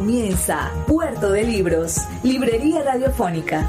[0.00, 3.68] Comienza Puerto de Libros, Librería Radiofónica.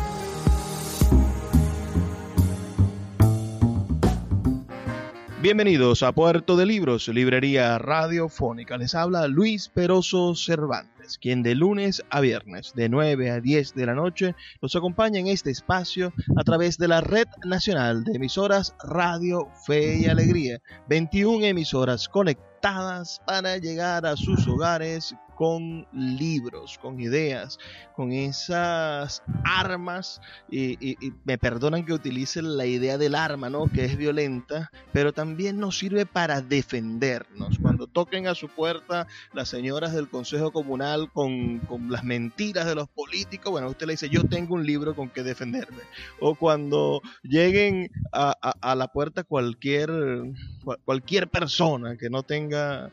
[5.41, 8.77] Bienvenidos a Puerto de Libros, Librería Radiofónica.
[8.77, 13.85] Les habla Luis Peroso Cervantes, quien de lunes a viernes, de 9 a 10 de
[13.85, 18.73] la noche, nos acompaña en este espacio a través de la Red Nacional de Emisoras
[18.83, 20.61] Radio Fe y Alegría.
[20.87, 27.57] 21 emisoras conectadas para llegar a sus hogares con libros, con ideas,
[27.95, 30.21] con esas armas,
[30.51, 33.65] y, me perdonan que utilicen la idea del arma, ¿no?
[33.65, 37.57] Que es violenta, pero también nos sirve para defendernos.
[37.59, 42.87] Cuando toquen a su puerta las señoras del Consejo Comunal con, las mentiras de los
[42.87, 45.81] políticos, bueno, usted le dice, yo tengo un libro con que defenderme.
[46.19, 48.29] O cuando lleguen a,
[48.61, 49.89] a, la puerta cualquier,
[50.85, 52.91] cualquier persona que no tenga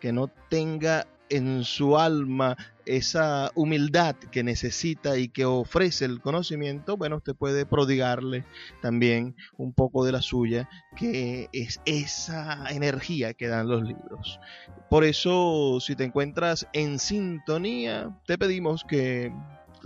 [0.00, 6.96] que no tenga en su alma esa humildad que necesita y que ofrece el conocimiento,
[6.96, 8.44] bueno, usted puede prodigarle
[8.80, 14.40] también un poco de la suya, que es esa energía que dan los libros.
[14.88, 19.32] Por eso, si te encuentras en sintonía, te pedimos que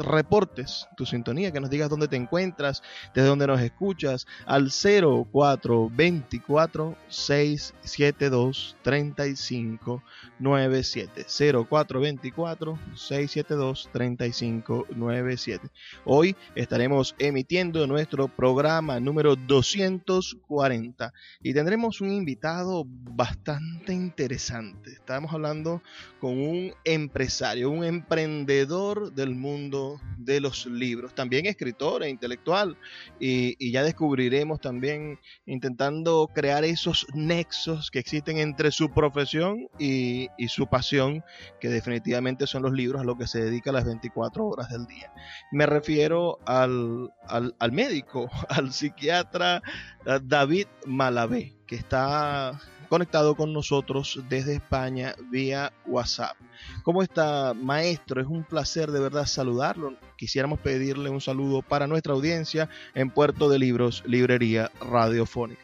[0.00, 2.82] reportes tu sintonía, que nos digas dónde te encuentras,
[3.14, 11.26] desde dónde nos escuchas, al 0424 672 3597
[11.68, 15.68] 0424 672 3597
[16.04, 24.92] Hoy estaremos emitiendo nuestro programa número 240 y tendremos un invitado bastante interesante.
[24.92, 25.82] Estamos hablando
[26.20, 32.76] con un empresario, un emprendedor del mundo de los libros, también escritor e intelectual,
[33.18, 40.66] y, ya descubriremos también intentando crear esos nexos que existen entre su profesión y, su
[40.66, 41.22] pasión,
[41.60, 45.12] que definitivamente son los libros a lo que se dedica las 24 horas del día.
[45.52, 49.62] Me refiero al, al médico, al psiquiatra
[50.06, 56.36] eh, David Malavé, que está conectado con nosotros desde España vía WhatsApp.
[56.82, 58.20] ¿Cómo está, maestro?
[58.20, 59.94] Es un placer de verdad saludarlo.
[60.16, 65.62] Quisiéramos pedirle un saludo para nuestra audiencia en Puerto de Libros, Librería Radiofónica.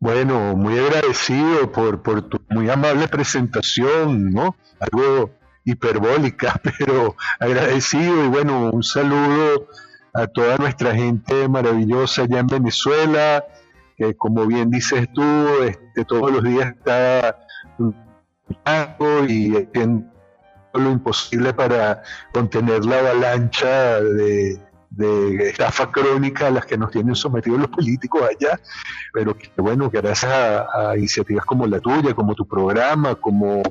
[0.00, 4.56] Bueno, muy agradecido por, por tu muy amable presentación, ¿no?
[4.80, 5.30] Algo
[5.64, 9.68] hiperbólica, pero agradecido y bueno, un saludo
[10.12, 13.44] a toda nuestra gente maravillosa allá en Venezuela,
[13.96, 15.22] que como bien dices tú,
[15.62, 17.38] este, todos los días está
[19.28, 20.06] y haciendo
[20.74, 22.02] lo imposible para
[22.32, 24.60] contener la avalancha de,
[25.48, 28.58] estafa crónica a las que nos tienen sometidos los políticos allá,
[29.12, 33.62] pero que bueno, gracias a, iniciativas como la tuya, como tu programa, como,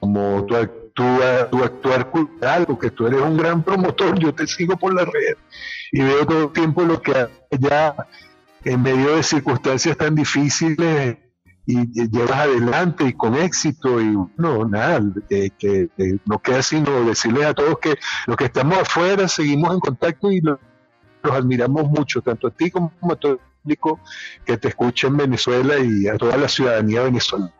[0.00, 0.54] como tu,
[0.94, 5.36] tu, actuar cultural, porque tú eres un gran promotor, yo te sigo por la red
[5.92, 7.94] y veo todo el tiempo lo que allá
[8.64, 11.18] en medio de circunstancias tan difíciles
[11.66, 15.88] y llevas adelante y con éxito y no, nada, que,
[16.24, 17.94] no queda sino decirles a todos que
[18.26, 20.58] los que estamos afuera seguimos en contacto y los,
[21.22, 24.00] admiramos mucho, tanto a ti como a todo el público
[24.44, 27.52] que te escucha en Venezuela y a toda la ciudadanía venezolana.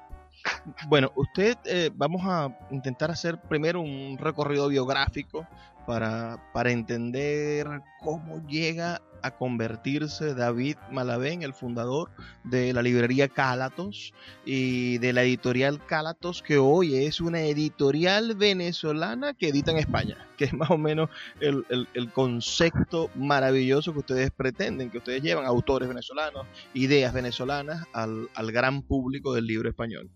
[0.88, 5.46] Bueno, usted, eh, vamos a intentar hacer primero un recorrido biográfico
[5.86, 7.66] para, para entender
[8.00, 12.10] cómo llega a convertirse David Malavé el fundador
[12.44, 14.12] de la librería Cálatos
[14.44, 20.16] y de la editorial Cálatos, que hoy es una editorial venezolana que edita en España,
[20.36, 21.10] que es más o menos
[21.40, 21.64] el,
[22.12, 28.82] concepto maravilloso que ustedes pretenden, que ustedes llevan autores venezolanos, ideas venezolanas al, al gran
[28.82, 30.10] público del libro español.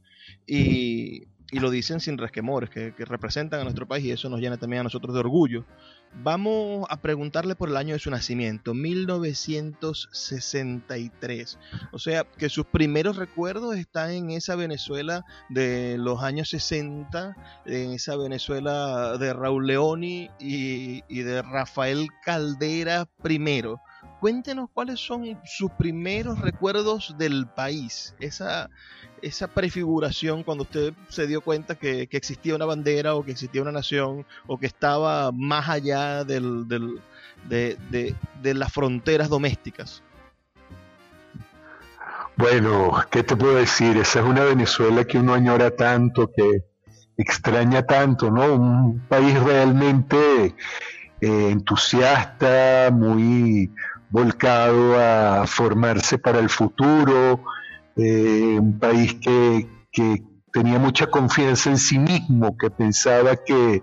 [0.46, 4.56] Y, y lo dicen sin resquemores, que, representan a nuestro país y eso nos llena
[4.56, 5.64] también a nosotros de orgullo.
[6.24, 11.58] Vamos a preguntarle por el año de su nacimiento, 1963.
[11.92, 17.36] O sea, que sus primeros recuerdos están en esa Venezuela de los años 60,
[17.66, 23.80] en esa Venezuela de Raúl Leoni y, y de Rafael Caldera primero
[24.24, 28.70] cuéntenos cuáles son sus primeros recuerdos del país, esa,
[29.20, 33.72] esa prefiguración cuando usted se dio cuenta que, existía una bandera o que existía una
[33.72, 36.96] nación o que estaba más allá del, de,
[38.40, 40.02] de las fronteras domésticas.
[42.36, 43.98] Bueno, ¿qué te puedo decir?
[43.98, 46.64] Esa es una Venezuela que uno añora tanto, que
[47.18, 48.54] extraña tanto, ¿no?
[48.54, 50.54] Un país realmente
[51.20, 53.70] eh, entusiasta, muy
[54.14, 57.42] volcado a formarse para el futuro,
[57.96, 59.66] eh, un país que,
[60.52, 63.82] tenía mucha confianza en sí mismo, que pensaba que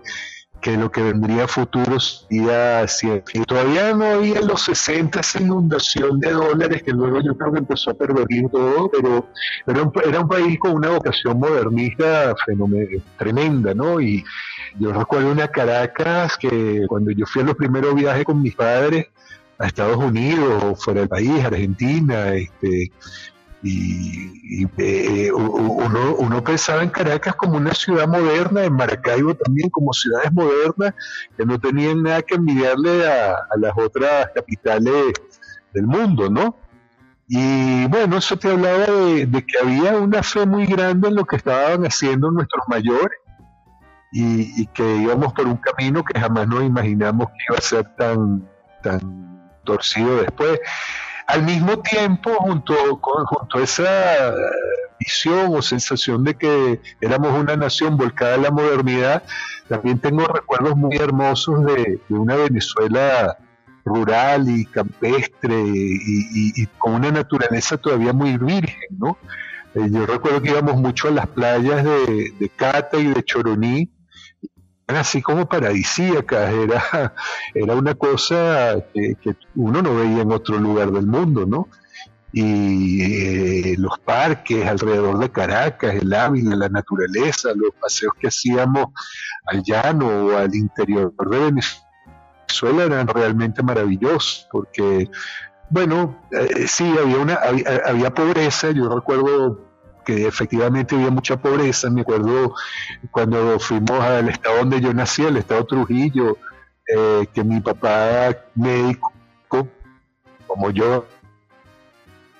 [0.62, 3.44] que lo que vendría a futuro sería cierto.
[3.44, 7.90] Todavía no había los 60 esa inundación de dólares que luego yo creo que empezó
[7.90, 9.26] a perder todo, pero
[9.66, 12.32] era un, era un país con una vocación modernista
[13.18, 14.00] tremenda, ¿no?
[14.00, 14.24] Y
[14.78, 19.08] yo recuerdo una Caracas que cuando yo fui a los primeros viajes con mis padres
[19.62, 22.90] a Estados Unidos, fuera del país, Argentina, este,
[23.62, 29.92] y, eh, uno, uno, pensaba en Caracas como una ciudad moderna, en Maracaibo también como
[29.92, 30.94] ciudades modernas
[31.36, 35.12] que no tenían nada que envidiarle a, las otras capitales
[35.72, 36.56] del mundo, ¿no?
[37.28, 41.36] Y bueno, eso te hablaba de, que había una fe muy grande en lo que
[41.36, 43.18] estaban haciendo nuestros mayores
[44.10, 48.46] y, que íbamos por un camino que jamás nos imaginamos que iba a ser tan,
[48.82, 49.31] tan
[49.64, 50.60] torcido después.
[51.26, 54.32] Al mismo tiempo, junto, con, a esa eh,
[54.98, 59.22] visión o sensación de que éramos una nación volcada a la modernidad,
[59.68, 63.38] también tengo recuerdos muy hermosos de, una Venezuela
[63.84, 69.16] rural y campestre y, con una naturaleza todavía muy virgen, ¿no?
[69.74, 73.90] Eh, yo recuerdo que íbamos mucho a las playas de, de Cata y de Choroní,
[74.96, 77.14] así como paradisíacas, era,
[77.54, 79.16] era una cosa que,
[79.54, 81.68] uno no veía en otro lugar del mundo, ¿no?
[82.32, 88.86] Y eh, los parques alrededor de Caracas, el Ávila, la naturaleza, los paseos que hacíamos
[89.46, 95.10] al llano o al interior de Venezuela eran realmente maravillosos, porque,
[95.68, 97.38] bueno, eh, sí, había, una,
[97.84, 99.71] había pobreza, yo recuerdo
[100.04, 101.90] que efectivamente había mucha pobreza.
[101.90, 102.54] Me acuerdo
[103.10, 106.36] cuando fuimos al estado donde yo nací, el estado Trujillo,
[106.86, 109.12] eh, que mi papá médico,
[110.46, 111.06] como yo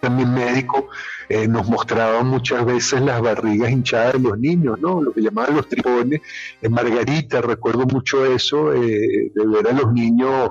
[0.01, 0.89] también médico,
[1.29, 5.01] eh, nos mostraba muchas veces las barrigas hinchadas de los niños, ¿no?
[5.01, 6.21] Lo que llamaban los tripones.
[6.61, 10.51] En Margarita recuerdo mucho eso, eh, de ver a los niños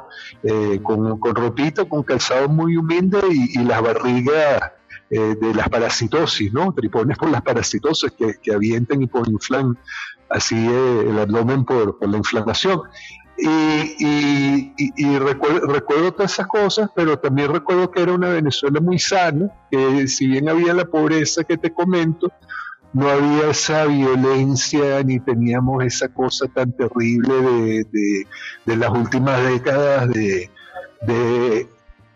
[0.81, 4.71] con, con ropita, con calzado muy humilde y, y las barrigas
[5.13, 6.73] eh, de las parasitosis, ¿no?
[6.73, 9.77] Tripones por las parasitosis que, que avientan y por inflan
[10.29, 12.83] así eh, el abdomen por, la inflamación.
[13.37, 19.51] Y, y, recuerdo, todas esas cosas, pero también recuerdo que era una Venezuela muy sana,
[19.69, 22.31] que si bien había la pobreza que te comento,
[22.93, 27.33] no había esa violencia ni teníamos esa cosa tan terrible
[27.91, 28.25] de,
[28.65, 30.49] de, las últimas décadas de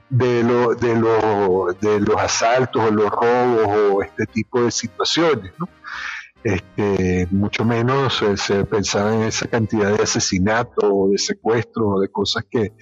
[0.09, 5.53] de, lo, de, lo, de los asaltos o los robos o este tipo de situaciones.
[5.57, 5.67] ¿no?
[6.43, 12.09] Este, mucho menos se pensaba en esa cantidad de asesinatos o de secuestros o de
[12.09, 12.73] cosas que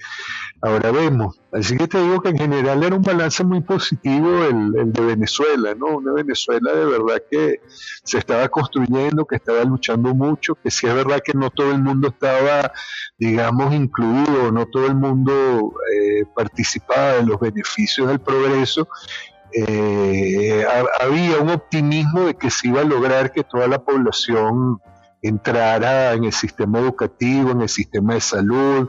[0.60, 1.40] ahora vemos.
[1.52, 5.74] Así que te digo que en general era un balance muy positivo el, de Venezuela,
[5.74, 5.98] ¿no?
[5.98, 7.60] Una Venezuela de verdad que
[8.02, 11.78] se estaba construyendo, que estaba luchando mucho, que sí es verdad que no todo el
[11.82, 12.72] mundo estaba,
[13.18, 18.88] digamos, incluido, no todo el mundo eh, participaba en los beneficios del progreso,
[19.56, 20.66] eh,
[21.00, 24.80] había un optimismo de que se iba a lograr que toda la población
[25.22, 28.88] entrara en el sistema educativo, en el sistema de salud,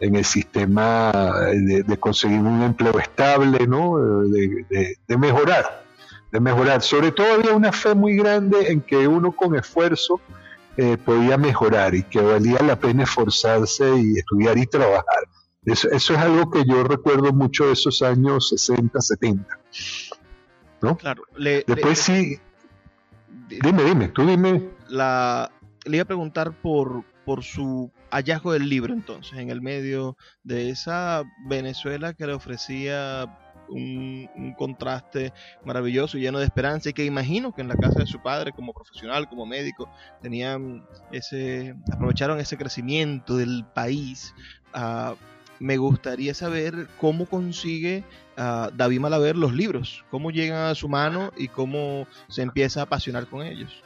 [0.00, 1.12] en el sistema
[1.52, 3.98] de, conseguir un empleo estable, ¿no?
[3.98, 5.84] De, mejorar,
[6.30, 6.82] de mejorar.
[6.82, 10.20] Sobre todo había una fe muy grande en que uno con esfuerzo
[10.76, 15.28] eh, podía mejorar y que valía la pena esforzarse y estudiar y trabajar.
[15.64, 19.58] Eso, es algo que yo recuerdo mucho de esos años 60, 70.
[20.82, 20.96] ¿no?
[20.96, 21.24] Claro.
[21.36, 22.38] Después sí.
[23.48, 24.70] Dime, dime, tú dime.
[24.88, 25.50] La,
[25.84, 30.70] le iba a preguntar por, por su hallazgo del libro, entonces, en el medio de
[30.70, 33.36] esa Venezuela que le ofrecía
[33.68, 35.32] un, contraste
[35.64, 38.52] maravilloso y lleno de esperanza y que imagino que en la casa de su padre
[38.52, 39.90] como profesional, como médico,
[40.22, 44.32] tenían ese, aprovecharon ese crecimiento del país
[44.76, 45.16] uh,
[45.58, 48.04] me gustaría saber cómo consigue
[48.38, 52.82] uh, David Malaver los libros, cómo llegan a su mano y cómo se empieza a
[52.84, 53.82] apasionar con ellos.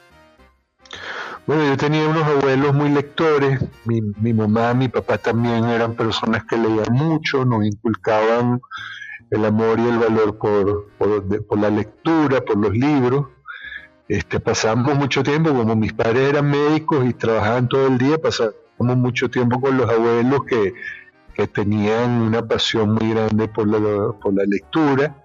[1.47, 6.55] Bueno, yo tenía unos abuelos muy lectores, mi, mamá, mi papá también eran personas que
[6.55, 8.61] leían mucho, nos inculcaban
[9.31, 13.27] el amor y el valor por, por, la lectura, por los libros.
[14.07, 18.53] Este, pasamos mucho tiempo, como mis padres eran médicos y trabajaban todo el día, pasamos
[18.77, 20.73] mucho tiempo con los abuelos que,
[21.33, 25.15] que tenían una pasión muy grande por la, por la lectura.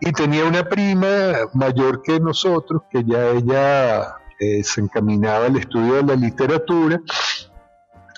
[0.00, 1.08] Y tenía una prima
[1.54, 7.00] mayor que nosotros, que ya ella eh, se encaminaba al estudio de la literatura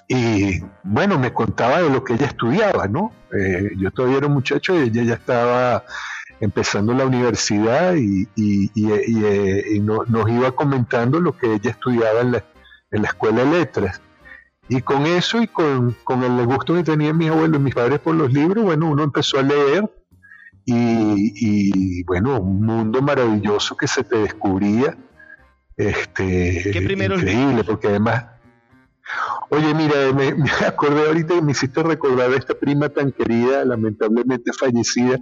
[0.08, 3.12] y bueno, me contaba de lo que ella estudiaba, ¿no?
[3.32, 5.84] Eh, yo todavía era un muchacho y ella ya estaba
[6.40, 12.44] empezando la universidad y, eh, nos iba comentando lo que ella estudiaba en la,
[12.90, 14.00] en la escuela de letras.
[14.68, 17.98] Y con eso y con, con, el gusto que tenían mis abuelos y mis padres
[18.00, 19.88] por los libros, bueno, uno empezó a leer
[20.64, 24.96] y, bueno, un mundo maravilloso que se te descubría.
[25.80, 28.24] Este, increíble, porque además
[29.48, 30.34] Oye, mira, me,
[30.66, 35.18] acordé ahorita y me hiciste recordar a esta prima tan querida, lamentablemente fallecida.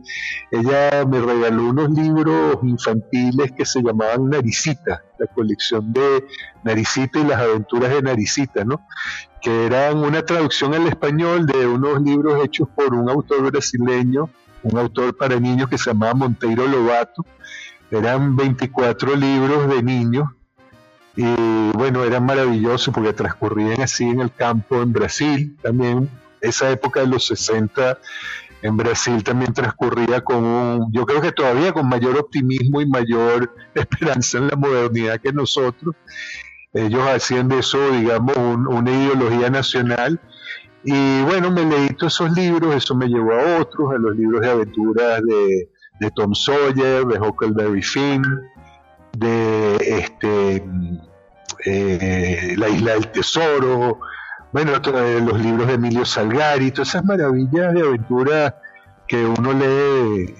[0.51, 6.27] Ella me regaló unos libros infantiles que se llamaban Naricita, la colección de
[6.65, 8.87] Naricita y las aventuras de Naricita, ¿no?
[9.41, 14.29] Que eran una traducción al español de unos libros hechos por un autor brasileño,
[14.63, 17.25] un autor para niños que se llamaba Monteiro Lobato.
[17.91, 20.29] Eran 24 libros de niños
[21.21, 26.09] y bueno, era maravilloso porque transcurrían así en el campo en Brasil, también
[26.41, 27.99] esa época de los 60
[28.63, 33.53] en Brasil también transcurría con un, yo creo que todavía con mayor optimismo y mayor
[33.75, 35.97] esperanza en la modernidad que nosotros.
[36.73, 40.21] Ellos hacían de eso, digamos, una ideología nacional.
[40.85, 44.41] Y bueno, me leí todos esos libros, eso me llevó a otros, a los libros
[44.43, 48.23] de aventuras de, de Tom Sawyer, de Huckleberry Finn,
[49.17, 50.63] de este
[51.65, 54.01] eh, La Isla del Tesoro,
[54.53, 58.57] bueno, los libros de Emilio Salgari, todas esas maravillas de aventura
[59.07, 60.35] que uno lee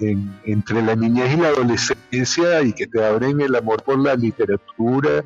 [0.45, 5.23] entre la niñez y la adolescencia y que te abren el amor por la literatura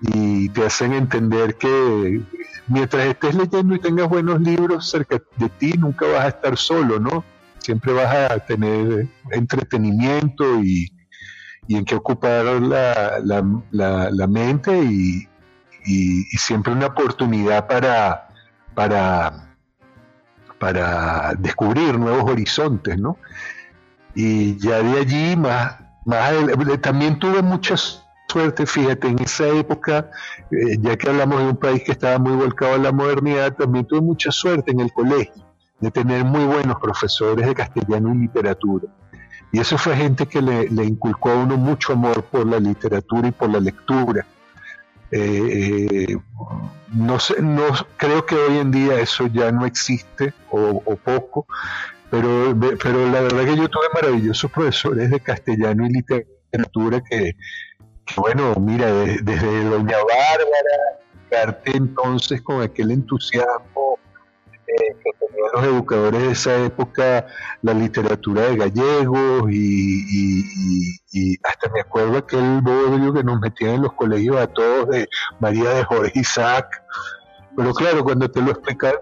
[0.00, 2.22] y te hacen entender que
[2.66, 6.98] mientras estés leyendo y tengas buenos libros cerca de ti, nunca vas a estar solo,
[6.98, 7.24] ¿no?
[7.58, 10.93] Siempre vas a tener entretenimiento y,
[11.66, 15.28] y en qué ocupar la, la, mente y,
[16.38, 18.28] siempre una oportunidad para,
[18.74, 19.56] para,
[20.58, 23.18] para descubrir nuevos horizontes, ¿no?
[24.14, 26.32] Y ya de allí más, más
[26.80, 27.74] también tuve mucha
[28.28, 30.10] suerte, fíjate, en esa época,
[30.50, 33.84] eh, ya que hablamos de un país que estaba muy volcado a la modernidad, también
[33.86, 35.44] tuve mucha suerte en el colegio
[35.80, 38.88] de tener muy buenos profesores de castellano y literatura
[39.54, 43.30] y eso fue gente que le, inculcó a uno mucho amor por la literatura y
[43.30, 44.26] por la lectura.
[45.12, 46.16] Eh, eh,
[46.92, 47.62] no, sé, no
[47.96, 51.46] creo que hoy en día eso ya no existe o, poco,
[52.10, 57.36] pero, pero la verdad que yo tuve maravillosos profesores de castellano y literatura que,
[58.16, 59.98] bueno, mira, desde, Doña
[61.30, 64.00] Bárbara, entonces con aquel entusiasmo
[64.76, 67.26] que tenían los educadores de esa época
[67.62, 73.92] la literatura de gallegos y, hasta me acuerdo aquel bodrio que nos metían en los
[73.92, 75.08] colegios a todos de
[75.40, 76.66] María de Jorge Isaac.
[77.56, 79.00] Pero claro, cuando te lo explicaron,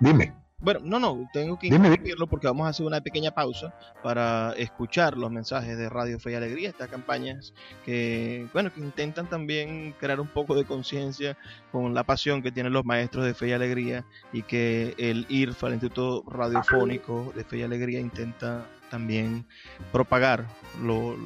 [0.00, 0.34] dime.
[0.66, 5.16] Bueno, no, no, tengo que interrumpirlo porque vamos a hacer una pequeña pausa para escuchar
[5.16, 7.54] los mensajes de Radio Fe y Alegría, estas campañas
[7.84, 11.38] que, bueno, que intentan también crear un poco de conciencia
[11.70, 15.68] con la pasión que tienen los maestros de Fe y Alegría y que el IRFA,
[15.68, 19.46] el Instituto Radiofónico de Fe y Alegría, intenta también
[19.92, 20.46] propagar
[20.82, 21.16] lo,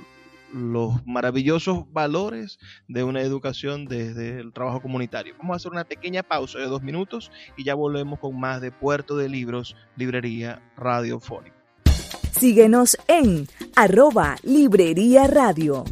[0.52, 5.34] los maravillosos valores de una educación desde el trabajo comunitario.
[5.38, 8.72] Vamos a hacer una pequeña pausa de dos minutos y ya volvemos con más de
[8.72, 11.56] Puerto de Libros, Librería Radiofónica.
[12.32, 15.84] Síguenos en arroba Librería Radio.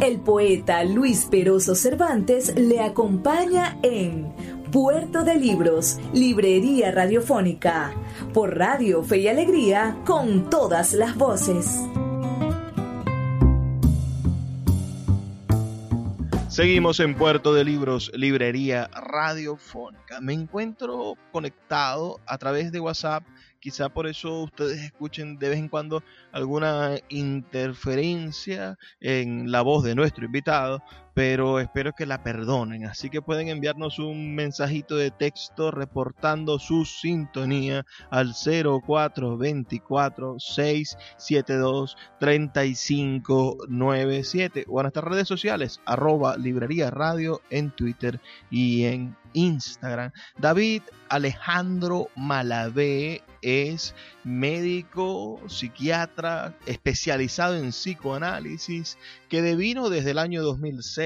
[0.00, 4.34] El poeta Luis Peroso Cervantes le acompaña en
[4.74, 7.94] Puerto de Libros, Librería Radiofónica,
[8.32, 11.80] por Radio Fe y Alegría, con todas las voces.
[16.48, 20.20] Seguimos en Puerto de Libros, Librería Radiofónica.
[20.20, 23.22] Me encuentro conectado a través de WhatsApp
[23.64, 26.02] quizá por eso ustedes escuchen de vez en cuando
[26.32, 30.82] alguna interferencia en la voz de nuestro invitado,
[31.14, 32.84] pero espero que la perdonen.
[32.86, 44.66] Así que pueden enviarnos un mensajito de texto reportando su sintonía al 0424 672 3597
[44.68, 50.10] o a nuestras redes sociales arroba librería radio en Twitter y en Instagram.
[50.38, 53.94] David Alejandro Malavé es
[54.24, 58.96] médico, psiquiatra, especializado en psicoanálisis,
[59.28, 61.03] que devino desde el año 2006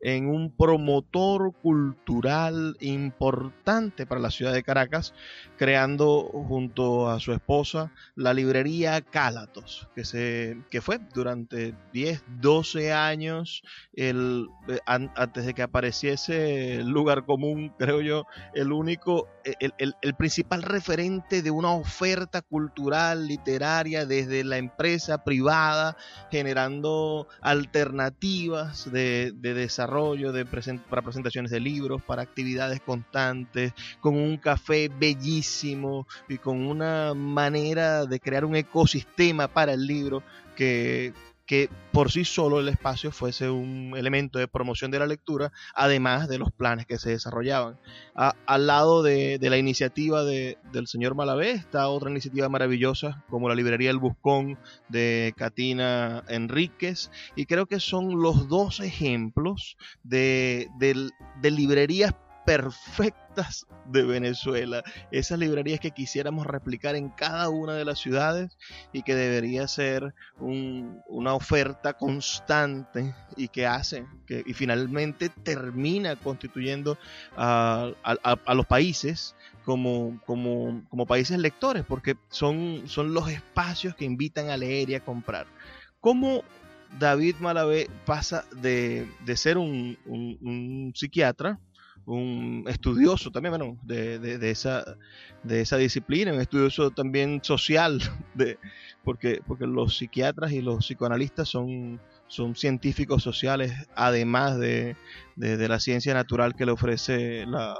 [0.00, 5.14] en un promotor cultural importante para la ciudad de Caracas,
[5.56, 12.92] creando junto a su esposa la librería Cálatos, que, se, que fue durante 10, 12
[12.92, 13.62] años,
[13.94, 19.28] el, eh, antes de que apareciese el lugar común, creo yo, el único,
[19.60, 25.96] el, el, el principal referente de una oferta cultural, literaria, desde la empresa privada,
[26.30, 34.36] generando alternativas de, de desarrollo de para presentaciones de libros, para actividades constantes, con un
[34.36, 40.22] café bellísimo y con una manera de crear un ecosistema para el libro
[40.56, 41.12] que
[41.50, 46.28] que por sí solo el espacio fuese un elemento de promoción de la lectura, además
[46.28, 47.76] de los planes que se desarrollaban.
[48.14, 53.90] al lado de, la iniciativa del señor Malavé está otra iniciativa maravillosa como la librería
[53.90, 62.14] El Buscón de Katina Enríquez y creo que son los dos ejemplos de, de librerías
[62.44, 68.56] perfectas de Venezuela, esas librerías que quisiéramos replicar en cada una de las ciudades
[68.92, 76.98] y que debería ser una oferta constante y que hace que y finalmente termina constituyendo
[77.36, 77.92] a,
[78.54, 80.20] los países como,
[81.06, 85.46] países lectores, porque son, los espacios que invitan a leer y a comprar.
[86.00, 86.42] ¿Cómo
[86.98, 89.06] David Malavé pasa de,
[89.36, 91.60] ser un, un psiquiatra
[92.06, 94.84] un estudioso también, bueno, de, de, esa,
[95.42, 98.00] de esa disciplina, un estudioso también social,
[98.34, 98.58] de,
[99.04, 104.96] porque, porque los psiquiatras y los psicoanalistas son, son científicos sociales, además de,
[105.36, 107.76] de la ciencia natural que le ofrece la,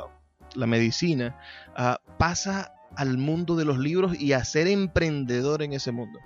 [0.54, 1.36] la medicina,
[1.76, 6.18] ah, pasa al mundo de los libros y a ser emprendedor en ese mundo.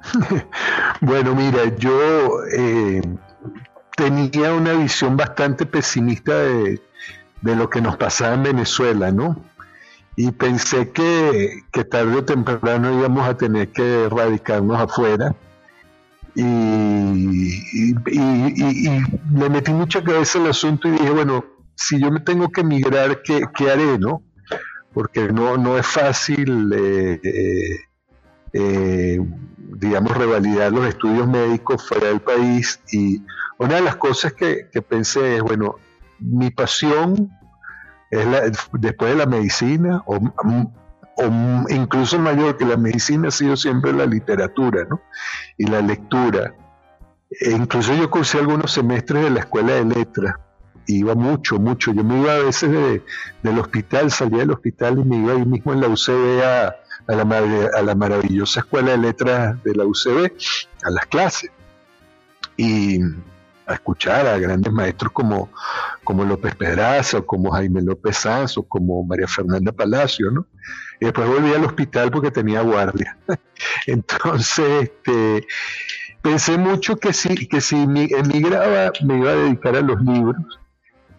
[1.00, 3.02] bueno, mira, yo eh,
[4.00, 6.80] tenía una visión bastante pesimista de,
[7.42, 9.44] lo que nos pasaba en Venezuela, ¿no?
[10.16, 15.34] Y pensé que, tarde o temprano íbamos a tener que radicarnos afuera.
[16.34, 17.94] Y,
[19.34, 23.20] le metí mucha cabeza al asunto y dije, bueno, si yo me tengo que emigrar,
[23.22, 24.22] ¿qué, haré, no?
[24.94, 27.76] Porque no, no es fácil, eh, eh,
[28.54, 29.20] eh,
[29.56, 33.22] digamos, revalidar los estudios médicos fuera del país y
[33.60, 35.76] una de las cosas que, pensé es, bueno,
[36.18, 37.30] mi pasión
[38.10, 38.26] es
[38.72, 40.18] después de la medicina, o,
[41.68, 45.02] incluso mayor que la medicina ha sido siempre la literatura ¿no?
[45.58, 46.54] y la lectura.
[47.30, 50.36] E incluso yo cursé algunos semestres de la escuela de letras,
[50.86, 51.92] iba mucho, mucho.
[51.92, 52.70] Yo me iba a veces
[53.42, 56.76] del hospital, salía del hospital y me iba ahí mismo en la UCB a,
[57.08, 60.32] la, a la maravillosa escuela de letras de la UCB,
[60.84, 61.50] a las clases.
[62.56, 63.00] Y
[63.70, 65.50] a escuchar a grandes maestros como,
[66.04, 70.46] como López Pedraza, como Jaime López Sanz, o como María Fernanda Palacio, ¿no?
[71.00, 73.16] Y después volví al hospital porque tenía guardia.
[73.86, 75.46] Entonces, este,
[76.22, 80.58] pensé mucho que si, que si emigraba me iba a dedicar a los libros.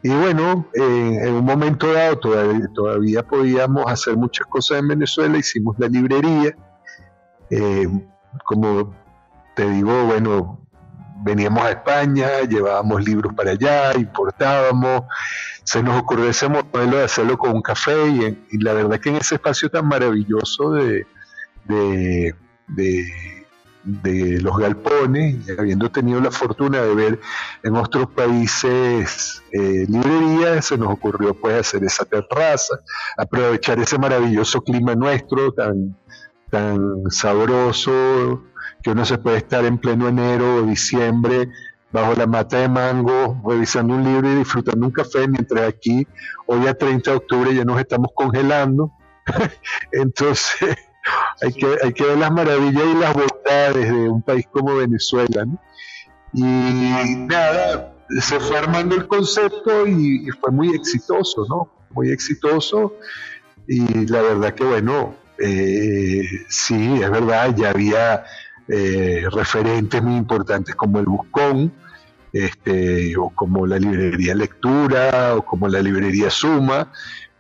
[0.04, 5.78] Y bueno, en un momento dado todavía, todavía, podíamos hacer muchas cosas en Venezuela, hicimos
[5.78, 6.56] la librería.
[7.52, 7.88] Eh,
[8.46, 8.96] como
[9.56, 10.61] te digo, bueno,
[11.24, 15.04] veníamos a España, llevábamos libros para allá, importábamos,
[15.64, 19.18] se nos ocurrió ese modelo de hacerlo con un café y, la verdad que en
[19.18, 21.06] ese espacio tan maravilloso de,
[21.66, 22.36] de,
[24.42, 27.20] los galpones, habiendo tenido la fortuna de ver
[27.64, 32.80] en otros países eh, librerías, se nos ocurrió pues hacer esa terraza,
[33.18, 35.98] aprovechar ese maravilloso clima nuestro tan,
[36.50, 38.44] tan sabroso,
[38.82, 41.50] que uno se puede estar en pleno enero o diciembre
[41.92, 46.08] bajo la mata de mango, revisando un libro y disfrutando un café, mientras aquí,
[46.48, 48.92] hoy a 30 de octubre, ya nos estamos congelando.
[49.92, 50.78] Entonces,
[51.42, 55.46] hay que, hay que ver las maravillas y las bondades de un país como Venezuela.
[56.34, 61.72] Y nada, se fue armando el concepto y, fue muy exitoso, ¿no?
[61.92, 62.96] Muy exitoso.
[63.68, 68.24] Y la verdad que, bueno, eh, sí, es verdad, ya había
[68.74, 71.74] eh, referentes muy importantes como el Buscón,
[72.32, 76.90] este, o como la librería Lectura, o como la librería Suma,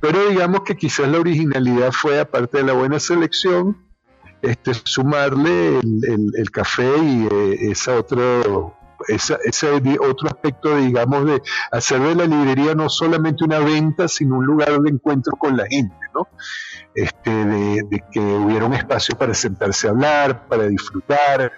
[0.02, 3.78] pero digamos que quizás la originalidad fue, aparte de la buena selección,
[4.42, 8.76] este, sumarle el, café y eh, esa otro,
[9.08, 9.68] ese
[10.00, 14.80] otro aspecto, digamos, de hacer de la librería no solamente una venta, sino un lugar
[14.80, 16.28] de encuentro con la gente, ¿no?
[16.94, 21.54] Este, de, que hubiera un espacio para sentarse a hablar, para disfrutar,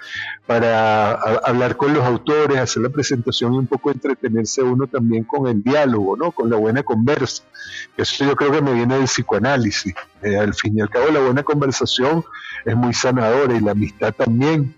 [0.46, 5.48] para hablar con los autores, hacer la presentación y un poco entretenerse uno también con
[5.48, 6.32] el diálogo, ¿no?
[6.32, 7.44] Con la buena conversa.
[7.98, 9.96] Eso yo creo que me viene del psicoanálisis.
[10.22, 12.24] Eh, al fin y al cabo la buena conversación
[12.64, 14.76] es muy sanadora y la amistad también.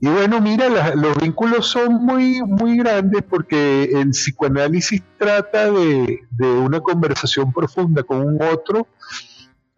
[0.00, 6.46] Y bueno, mira, los vínculos son muy, muy grandes porque el psicoanálisis trata de, de,
[6.46, 8.86] una conversación profunda con un otro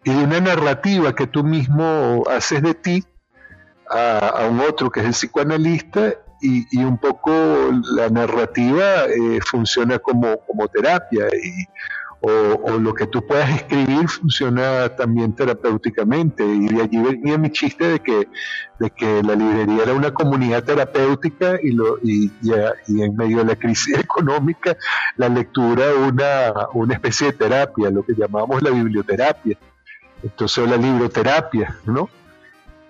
[0.05, 3.05] y de una narrativa que tú mismo haces de ti
[3.91, 7.31] a, un otro que es el psicoanalista y, y un poco
[7.97, 11.65] la narrativa eh, funciona como, como terapia y
[12.23, 16.45] o, lo que tú puedas escribir funciona también terapéuticamente.
[16.45, 18.29] Y de allí venía mi chiste de que,
[18.79, 23.45] de que la librería era una comunidad terapéutica y, lo, y, y, en medio de
[23.45, 24.77] la crisis económica
[25.17, 29.57] la lectura una, una especie de terapia, lo que llamamos la biblioterapia.
[30.23, 32.11] Entonces la libroterapia, ¿no?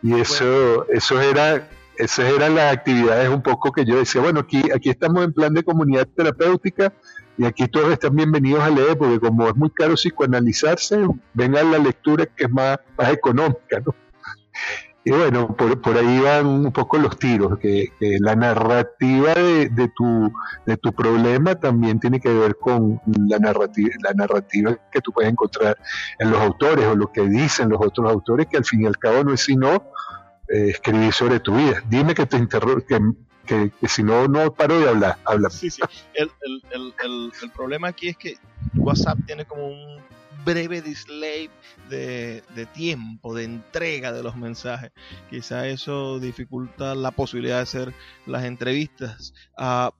[0.02, 1.68] Y eso, eso era
[2.00, 5.52] esas eran las actividades un poco que yo decía, bueno, aquí, aquí estamos en plan
[5.52, 6.92] de comunidad terapéutica,
[7.36, 11.78] y aquí todos están bienvenidos a leer, porque como es muy caro psicoanalizarse, vengan la
[11.78, 13.94] lectura que es más, más económica, ¿no?
[15.02, 17.88] Y bueno, por, por ahí van un poco los tiros, que,
[18.20, 20.30] la narrativa de, de, tu,
[20.66, 25.30] de tu problema también tiene que ver con la narrativa, la narrativa que tú puedes
[25.32, 25.78] encontrar
[26.18, 28.98] en los autores o lo que dicen los otros autores, que al fin y al
[28.98, 29.84] cabo no es sino
[30.52, 31.82] eh, escribir sobre tu vida.
[31.88, 32.98] Dime que te interrumpo, que
[33.46, 35.18] que, si no, no paro de hablar.
[35.24, 35.50] habla.
[35.50, 35.82] Sí, sí.
[36.14, 36.30] El,
[36.70, 38.36] el, el, problema aquí es que
[38.76, 40.00] WhatsApp tiene como un
[40.44, 41.50] breve display
[41.88, 44.92] de, de, tiempo, de entrega de los mensajes.
[45.28, 47.94] Quizá eso dificulta la posibilidad de hacer
[48.26, 49.34] las entrevistas.
[49.58, 49.90] Uh,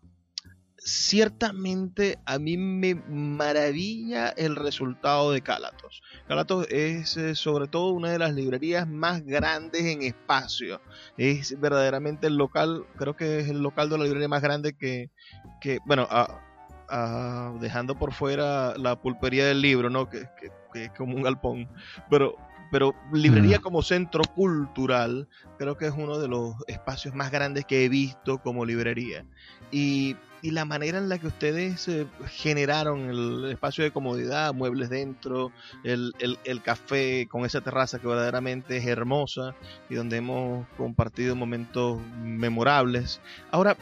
[0.83, 6.03] ciertamente a mí me maravilla el resultado de Calatos.
[6.27, 10.81] Calatos es eh, sobre todo una de las librerías más grandes en espacio.
[11.17, 15.11] Es verdaderamente el local, creo que es el local de la librería más grande que,
[15.61, 16.09] que bueno,
[17.61, 20.09] dejando por fuera la pulpería del libro, ¿no?
[20.09, 20.29] Que,
[20.73, 21.69] que es como un galpón.
[22.09, 22.37] Pero
[22.71, 23.63] pero librería mm.
[23.63, 28.39] como centro cultural creo que es uno de los espacios más grandes que he visto
[28.39, 29.25] como librería.
[29.73, 34.91] Y, y la manera en la que ustedes eh, generaron el espacio de comodidad, muebles
[34.91, 35.53] dentro,
[35.85, 39.55] el, el, café con esa terraza que verdaderamente es hermosa
[39.89, 43.21] y donde hemos compartido momentos memorables.
[43.51, 43.77] Ahora,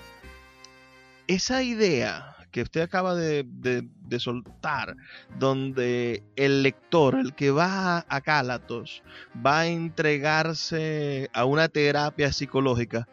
[1.26, 3.46] esa idea que usted acaba de,
[4.18, 4.96] soltar,
[5.38, 9.02] donde el lector, el que va a Cálatos,
[9.44, 13.06] va a entregarse a una terapia psicológica,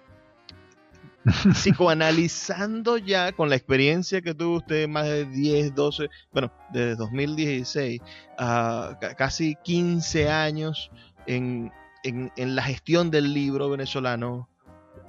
[1.56, 8.02] psicoanalizando ya con la experiencia que tuvo usted más de 10, 12, bueno, desde 2016
[8.38, 10.92] a casi 15 años
[11.26, 11.72] en,
[12.04, 14.48] en, en la gestión del libro venezolano,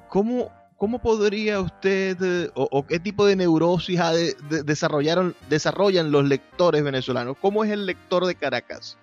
[0.08, 4.00] ¿cómo, ¿cómo podría usted o, qué tipo de neurosis
[4.64, 7.36] desarrollaron, desarrollan los lectores venezolanos?
[7.40, 8.98] ¿Cómo es el lector de Caracas?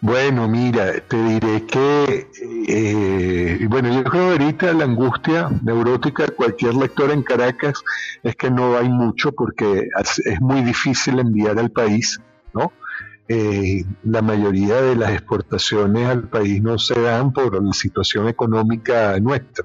[0.00, 2.28] Bueno, mira, te diré que,
[2.68, 7.82] eh, bueno, yo creo ahorita la angustia neurótica de cualquier lector en Caracas
[8.22, 9.88] es que no hay mucho porque
[10.24, 12.20] es muy difícil enviar al país,
[12.54, 12.72] ¿no?
[13.26, 19.18] Eh, la mayoría de las exportaciones al país no se dan por la situación económica
[19.20, 19.64] nuestra.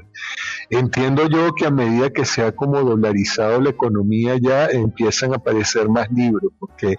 [0.69, 5.37] Entiendo yo que a medida que se ha como dolarizado la economía ya empiezan a
[5.37, 6.97] aparecer más libros, porque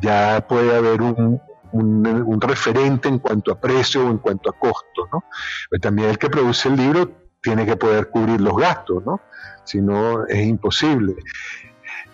[0.00, 1.40] ya puede haber un,
[1.72, 5.24] un, referente en cuanto a precio o en cuanto a costo, ¿no?
[5.70, 7.10] Pero también el que produce el libro
[7.42, 9.20] tiene que poder cubrir los gastos, ¿no?
[9.64, 11.14] Si no, es imposible.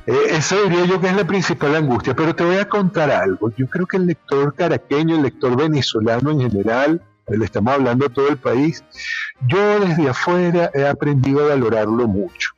[0.06, 3.50] Eh, esa diría yo que es la principal angustia, pero te voy a contar algo.
[3.56, 8.10] Yo creo que el lector caraqueño, el lector venezolano en general, le estamos hablando a
[8.10, 8.84] todo el país,
[9.46, 12.53] yo desde afuera he aprendido a valorarlo mucho.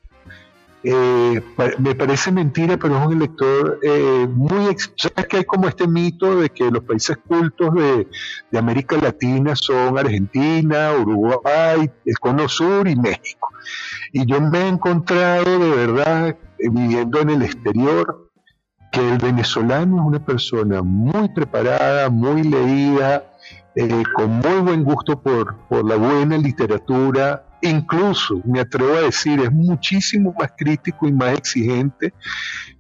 [0.89, 1.43] Eh,
[1.79, 4.77] me parece mentira, pero es un lector eh, muy...
[4.95, 8.07] ¿Sabes que hay como este mito de que los países cultos de,
[8.53, 13.49] de, América Latina son Argentina, Uruguay, el Cono Sur y México?
[14.13, 16.37] Y yo me he encontrado de verdad eh,
[16.71, 18.31] viviendo en el exterior
[18.93, 23.25] que el venezolano es una persona muy preparada, muy leída,
[23.75, 29.41] eh, con muy buen gusto por, por la buena literatura, incluso, me atrevo a decir,
[29.41, 32.13] es muchísimo más crítico y más exigente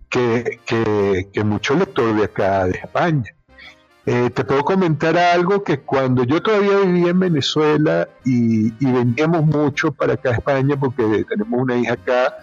[0.08, 3.34] que, que, mucho lector de acá, de España.
[4.04, 9.92] Eh, te puedo comentar algo que cuando yo todavía vivía en Venezuela y, veníamos mucho
[9.92, 12.36] para acá a España, porque tenemos una hija acá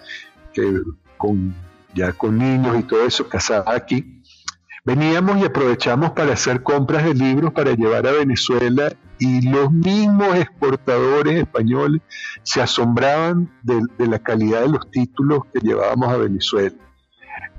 [0.51, 0.81] que
[1.17, 1.55] con,
[1.93, 4.21] ya con niños y todo eso, casada aquí,
[4.85, 10.35] veníamos y aprovechamos para hacer compras de libros para llevar a Venezuela y los mismos
[10.35, 12.01] exportadores españoles
[12.43, 16.75] se asombraban de, la calidad de los títulos que llevábamos a Venezuela.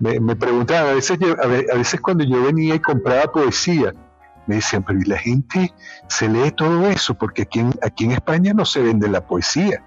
[0.01, 3.95] Me, preguntaban, a veces, a veces cuando yo venía y compraba poesía,
[4.47, 5.73] me decían, pero ¿y la gente
[6.09, 7.15] se lee todo eso?
[7.15, 9.83] Porque aquí en, aquí en España no se vende la poesía.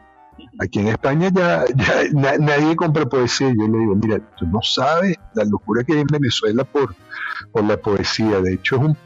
[0.60, 1.66] Aquí en España ya,
[2.14, 3.50] nadie compra poesía.
[3.50, 6.96] Yo le digo, mira, tú no sabes la locura que hay en Venezuela por,
[7.52, 8.42] por la poesía.
[8.42, 8.98] De hecho, es un,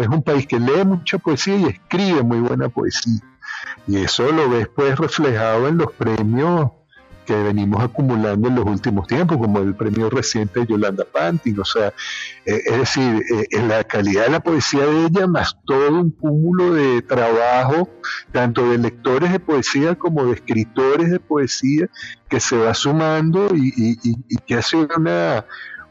[0.00, 3.20] es un país que lee mucha poesía y escribe muy buena poesía.
[3.86, 6.70] Y eso lo ves pues reflejado en los premios
[7.30, 11.64] que venimos acumulando en los últimos tiempos, como el premio reciente de Yolanda Pantin, o
[11.64, 11.94] sea,
[12.44, 16.10] eh, es decir, eh, en la calidad de la poesía de ella, más todo un
[16.10, 17.88] cúmulo de trabajo,
[18.32, 21.88] tanto de lectores de poesía como de escritores de poesía,
[22.28, 23.96] que se va sumando y,
[24.46, 25.44] que hace una,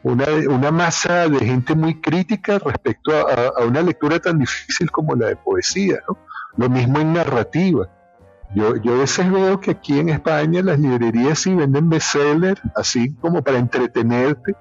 [0.03, 5.27] una, masa de gente muy crítica respecto a, a, una lectura tan difícil como la
[5.27, 6.17] de poesía, ¿no?
[6.57, 7.87] Lo mismo en narrativa.
[8.55, 13.13] Yo, yo a veces veo que aquí en España las librerías sí venden bestsellers, así
[13.15, 14.55] como para entretenerte,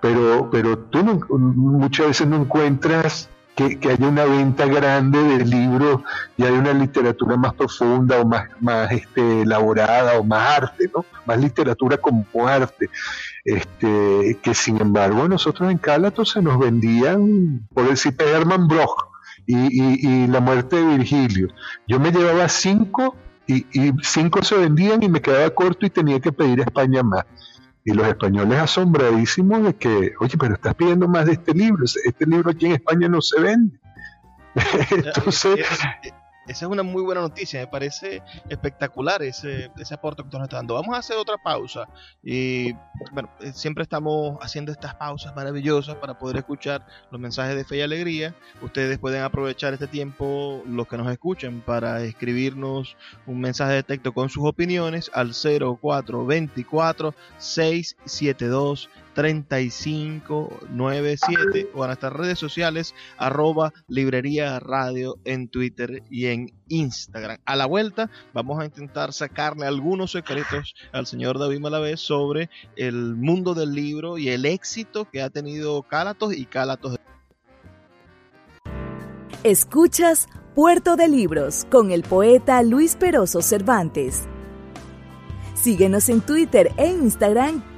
[0.00, 6.02] pero, pero tú muchas veces no encuentras que, haya una venta grande de libros
[6.36, 11.04] y hay una literatura más profunda o más, más este, elaborada o más arte, ¿no?
[11.26, 12.88] Más literatura como arte.
[13.44, 19.08] Este, que sin embargo nosotros en Cálato se nos vendían, por decirte, Herman Broch,
[19.46, 21.48] y, la muerte de Virgilio.
[21.86, 23.16] Yo me llevaba cinco
[23.46, 23.64] y,
[24.02, 27.24] cinco se vendían y me quedaba corto y tenía que pedir a España más.
[27.88, 32.26] Y los españoles asombradísimos de que, oye, pero estás pidiendo más de este libro, este
[32.26, 33.80] libro aquí en España no se vende.
[34.90, 35.66] Entonces,
[36.48, 40.46] esa es una muy buena noticia, me parece espectacular ese, ese aporte que tú nos
[40.46, 40.74] estás dando.
[40.74, 41.88] Vamos a hacer otra pausa
[42.22, 42.72] y
[43.12, 47.76] bueno, eh, siempre estamos haciendo estas pausas maravillosas para poder escuchar los mensajes de fe
[47.76, 48.34] y alegría.
[48.62, 54.12] Ustedes pueden aprovechar este tiempo, los que nos escuchen, para escribirnos un mensaje de texto
[54.12, 65.16] con sus opiniones al 0424 672 3597 o a nuestras redes sociales arroba librería radio
[65.24, 67.38] en Twitter y en Instagram.
[67.44, 73.16] A la vuelta vamos a intentar sacarle algunos secretos al señor David Malavé sobre el
[73.16, 76.96] mundo del libro y el éxito que ha tenido Cálatos y Cálatos.
[79.44, 84.26] Escuchas Puerto de Libros con el poeta Luis Peroso Cervantes.
[85.54, 87.62] Síguenos en Twitter e Instagram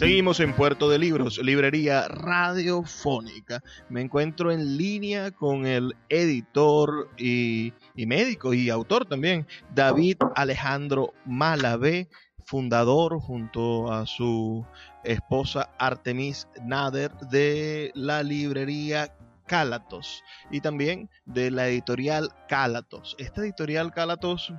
[0.00, 3.62] Seguimos en Puerto de Libros, librería radiofónica.
[3.90, 12.08] Me encuentro en línea con el editor y, médico y autor también, David Alejandro Malavé,
[12.46, 14.64] fundador junto a su
[15.04, 19.14] esposa Artemis Nader de la librería
[19.46, 23.16] Cálatos y también de la editorial Cálatos.
[23.18, 24.50] Esta editorial Cálatos,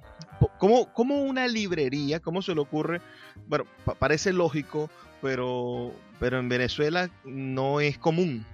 [0.60, 3.02] ¿cómo, ¿cómo, una librería, cómo se le ocurre?
[3.48, 3.66] Bueno,
[3.98, 4.88] parece lógico
[5.22, 8.46] pero, pero en Venezuela no es común.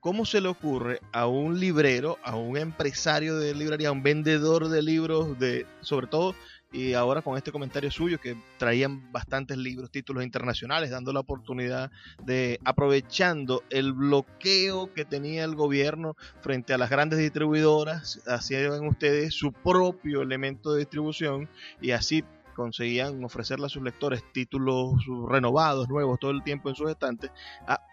[0.00, 4.68] ¿Cómo se le ocurre a un librero, a un empresario de librería, a un vendedor
[4.68, 6.34] de libros, de, sobre todo,
[6.72, 11.90] y ahora con este comentario suyo, que traían bastantes libros, títulos internacionales, dando la oportunidad
[12.24, 19.34] de, aprovechando el bloqueo que tenía el gobierno frente a las grandes distribuidoras, hacían ustedes
[19.34, 21.48] su propio elemento de distribución
[21.80, 24.94] y así conseguían ofrecerle a sus lectores títulos
[25.28, 27.30] renovados, nuevos, todo el tiempo en sus estantes,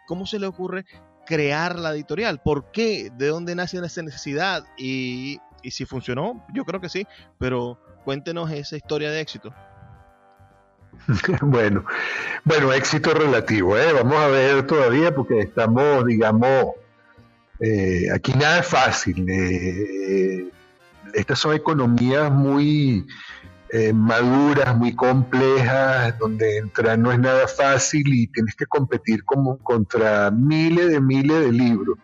[0.07, 0.85] ¿cómo se le ocurre
[1.25, 2.41] crear la editorial?
[2.41, 3.11] ¿Por qué?
[3.15, 4.63] ¿De dónde nace esa necesidad?
[4.77, 7.05] Y, si funcionó, yo creo que sí,
[7.37, 9.53] pero cuéntenos esa historia de éxito.
[11.41, 11.85] Bueno,
[12.43, 13.93] bueno, éxito relativo, ¿eh?
[13.93, 16.73] vamos a ver todavía porque estamos, digamos,
[17.59, 19.25] eh, aquí nada es fácil.
[19.29, 20.49] Eh,
[21.13, 23.05] estas son economías muy
[23.69, 29.58] eh, maduras, muy complejas, donde entrar no es nada fácil y tienes que competir como
[29.58, 31.97] contra miles de miles de libros.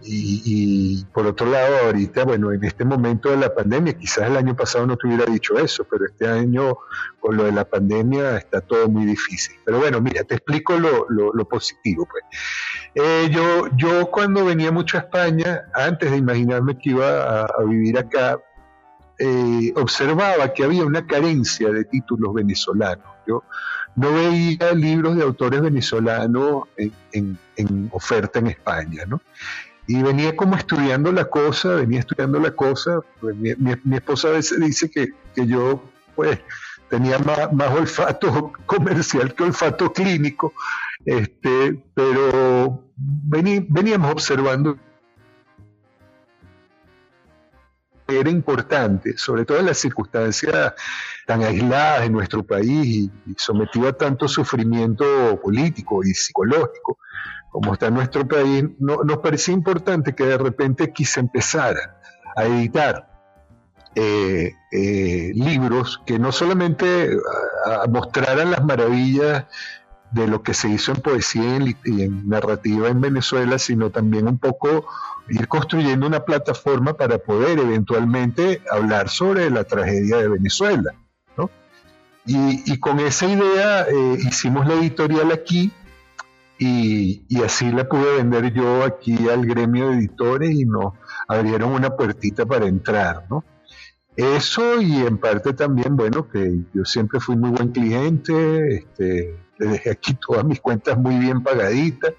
[0.00, 4.54] Y, por otro lado, ahorita, bueno, en este momento de la pandemia, quizás el año
[4.54, 6.78] pasado no te hubiera dicho eso, pero este año
[7.20, 9.56] con lo de la pandemia está todo muy difícil.
[9.64, 12.06] Pero bueno, mira, te explico lo, lo, positivo.
[12.10, 12.24] Pues.
[12.94, 17.98] Eh, yo, yo cuando venía mucho a España, antes de imaginarme que iba a, vivir
[17.98, 18.38] acá,
[19.18, 23.06] eh, observaba que había una carencia de títulos venezolanos.
[23.26, 23.44] Yo
[23.96, 29.20] no veía libros de autores venezolanos en, en, en oferta en España, ¿no?
[29.88, 33.00] y venía como estudiando la cosa, venía estudiando la cosa.
[33.20, 35.08] Pues mi, esposa a veces dice que,
[35.46, 35.82] yo
[36.14, 36.38] pues
[36.90, 40.52] tenía más, olfato comercial que olfato clínico,
[41.06, 44.78] este, pero veníamos observando
[48.08, 50.72] era importante, sobre todo en las circunstancias
[51.26, 56.98] tan aisladas de nuestro país y, sometido a tanto sufrimiento político y psicológico,
[57.50, 61.76] como está nuestro país, no, nos parecía importante que de repente quise empezar
[62.34, 63.08] a editar
[63.94, 67.10] eh, eh, libros que no solamente
[67.90, 69.44] mostraran las maravillas
[70.12, 74.38] de lo que se hizo en poesía y en, narrativa en Venezuela, sino también un
[74.38, 74.86] poco
[75.28, 80.94] ir construyendo una plataforma para poder eventualmente hablar sobre la tragedia de Venezuela.
[82.30, 85.72] Y, con esa idea eh, hicimos la editorial aquí,
[86.58, 90.94] y, así la pude vender yo aquí al gremio de editores y nos
[91.26, 93.44] abrieron una puertita para entrar, ¿no?
[94.16, 99.66] Eso y en parte también, bueno, que yo siempre fui muy buen cliente, este, le
[99.66, 102.14] dejé aquí todas mis cuentas muy bien pagaditas,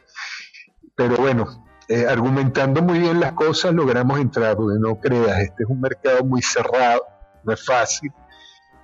[0.96, 5.82] pero bueno, eh, argumentando muy bien las cosas logramos entrar, no creas, este es un
[5.82, 7.02] mercado muy cerrado,
[7.44, 8.12] no es fácil,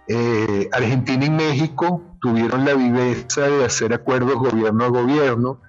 [0.08, 5.62] eh, Argentina y México tuvieron la viveza de hacer acuerdos gobierno a gobierno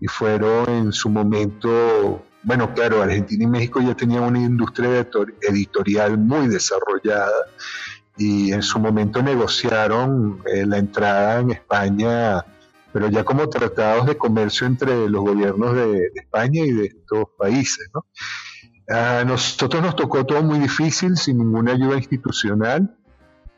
[0.00, 5.08] y fueron en su momento, bueno, claro, Argentina y México ya tenían una industria
[5.42, 7.46] editorial muy desarrollada
[8.16, 12.44] y en su momento negociaron eh, la entrada en España,
[12.96, 17.90] pero ya como tratados de comercio entre los gobiernos de, España y de estos países.
[18.88, 22.96] A nosotros nos tocó todo muy difícil, sin ninguna ayuda institucional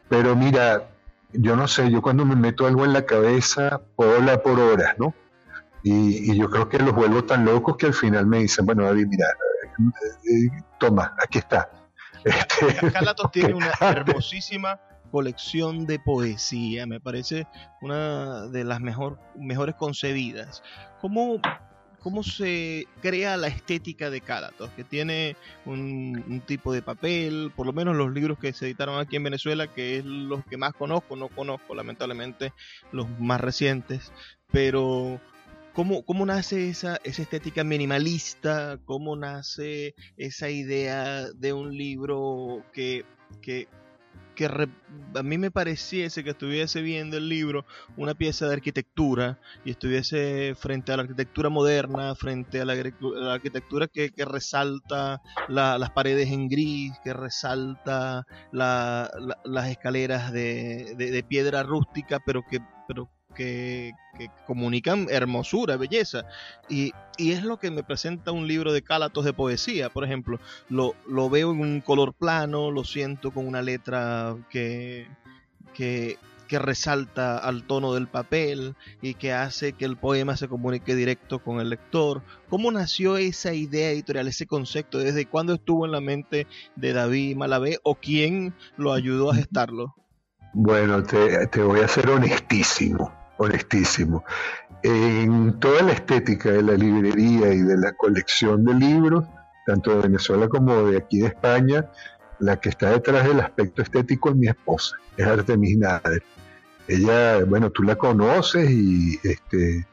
[0.09, 0.89] pero mira,
[1.33, 4.95] yo no sé, yo cuando me meto algo en la cabeza puedo hablar por horas,
[4.99, 5.15] ¿no?
[5.83, 9.07] Y, yo creo que los vuelvo tan locos que al final me dicen, bueno, David,
[9.07, 11.71] mira, eh, toma, aquí está.
[12.93, 17.47] Calatos tiene una hermosísima colección de poesía, me parece
[17.81, 20.63] una de las mejor, mejores concebidas.
[21.01, 21.41] ¿Cómo
[22.01, 27.73] cómo se crea la estética de Cálatos, que tiene un, tipo de papel, por lo
[27.73, 31.17] menos los libros que se editaron aquí en Venezuela, que es los que más conozco,
[31.17, 32.53] no conozco lamentablemente
[32.93, 34.13] los más recientes,
[34.51, 35.21] pero
[35.73, 38.79] ¿cómo, cómo nace esa, esa estética minimalista?
[38.85, 43.05] ¿Cómo nace esa idea de un libro que,
[43.43, 43.69] que
[44.39, 49.73] que a mí me pareciese que estuviese viendo el libro una pieza de arquitectura y
[49.73, 52.75] estuviese frente a la arquitectura moderna, frente a la,
[53.33, 62.45] arquitectura que, resalta las paredes en gris, que resalta las escaleras de, piedra rústica, pero
[62.49, 62.61] que,
[63.35, 63.95] que,
[64.47, 66.25] comunican hermosura, belleza.
[66.69, 70.39] Y, es lo que me presenta un libro de cálatos de poesía, por ejemplo.
[70.69, 75.09] Lo, lo veo en un color plano, lo siento con una letra que,
[75.75, 80.95] que, que resalta al tono del papel y que hace que el poema se comunique
[80.95, 82.23] directo con el lector.
[82.49, 84.99] ¿Cómo nació esa idea editorial, ese concepto?
[84.99, 89.95] ¿Desde cuándo estuvo en la mente de David Malavé o quién lo ayudó a gestarlo?
[90.55, 94.25] Bueno, te, te voy a ser honestísimo honestísimo.
[94.83, 99.25] En toda la estética de la librería y de la colección de libros,
[99.67, 101.87] tanto de Venezuela como de aquí de España,
[102.39, 106.23] la que está detrás del aspecto estético es mi esposa, es Artemis Nader.
[106.87, 109.87] Ella, bueno, tú la conoces y este,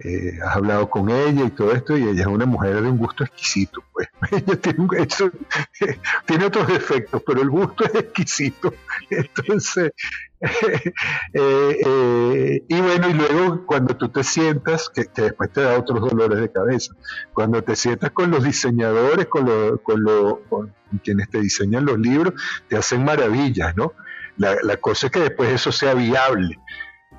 [0.00, 2.98] eh, has hablado con ella y todo esto, y ella es una mujer de un
[2.98, 4.08] gusto exquisito, pues.
[4.32, 4.88] Ella tiene,
[6.26, 8.74] tiene otros defectos, pero el gusto es exquisito.
[9.10, 9.92] Entonces,
[10.40, 10.92] eh,
[11.32, 16.40] eh, y bueno, y luego cuando tú te sientas, que, después te da otros dolores
[16.40, 16.94] de cabeza,
[17.32, 19.46] cuando te sientas con los diseñadores, con,
[19.78, 20.04] con,
[20.48, 22.34] con quienes te diseñan los libros,
[22.68, 23.92] te hacen maravillas, ¿no?
[24.36, 26.58] La, la cosa es que después eso sea viable.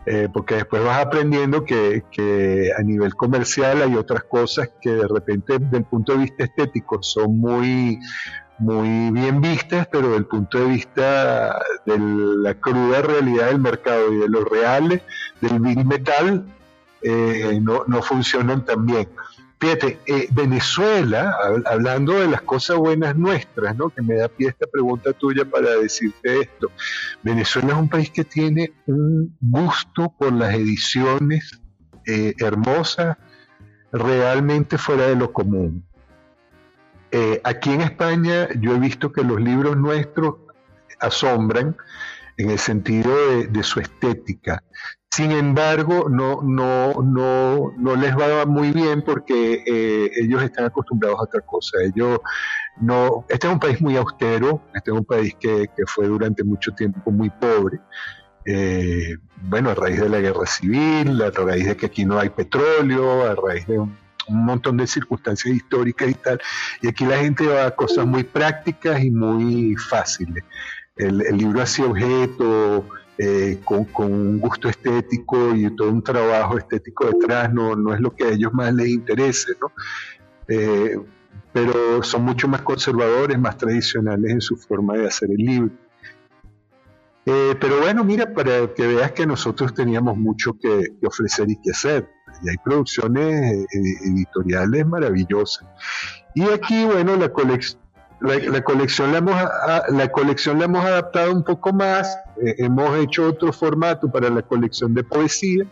[0.09, 2.01] Eh, porque después vas aprendiendo que,
[2.77, 7.03] a nivel comercial hay otras cosas que de repente desde el punto de vista estético
[7.03, 7.99] son muy,
[8.57, 14.19] muy bien vistas, pero del punto de vista de la cruda realidad del mercado y
[14.19, 15.01] de los reales
[15.41, 16.45] del Big Metal,
[17.01, 19.09] eh, no, no, funcionan tan bien.
[19.59, 21.35] Fíjate, eh, Venezuela,
[21.65, 23.89] hablando de las cosas buenas nuestras, ¿no?
[23.89, 26.71] que me da pie esta pregunta tuya para decirte esto,
[27.23, 31.59] Venezuela es un país que tiene un gusto por las ediciones
[32.05, 33.17] eh, hermosas,
[33.91, 35.83] realmente fuera de lo común.
[37.11, 40.35] Eh, aquí en España yo he visto que los libros nuestros
[40.99, 41.75] asombran
[42.37, 43.11] en el sentido
[43.47, 44.63] de, su estética.
[45.09, 51.19] Sin embargo, no, no, no, no les va muy bien porque eh, ellos están acostumbrados
[51.19, 51.77] a otra cosa.
[51.81, 52.19] Ellos
[52.79, 56.71] no, este es un país muy austero, este es un país que, fue durante mucho
[56.73, 57.79] tiempo muy pobre.
[58.45, 62.29] Eh, bueno, a raíz de la guerra civil, a raíz de que aquí no hay
[62.29, 63.97] petróleo, a raíz de un
[64.27, 66.41] montón de circunstancias históricas y tal.
[66.81, 70.43] Y aquí la gente va a cosas muy prácticas y muy fáciles.
[70.95, 72.87] El, libro así objeto,
[73.19, 78.13] eh, con, un gusto estético y todo un trabajo estético detrás, no, no es lo
[78.13, 79.71] que a ellos más les interese, ¿no?
[80.47, 80.99] Eh,
[81.51, 85.71] pero son mucho más conservadores, más tradicionales en su forma de hacer el libro.
[87.25, 91.71] Eh, pero bueno, mira, para que veas que nosotros teníamos mucho que, ofrecer y que
[91.71, 92.07] hacer.
[92.43, 93.65] Y hay producciones
[94.03, 95.67] editoriales maravillosas.
[96.35, 97.33] Y aquí, bueno, la,
[98.19, 99.35] la, colección la hemos,
[99.89, 102.17] la colección la hemos adaptado un poco más.
[102.43, 105.65] Eh, hemos hecho otro formato para la colección de poesía.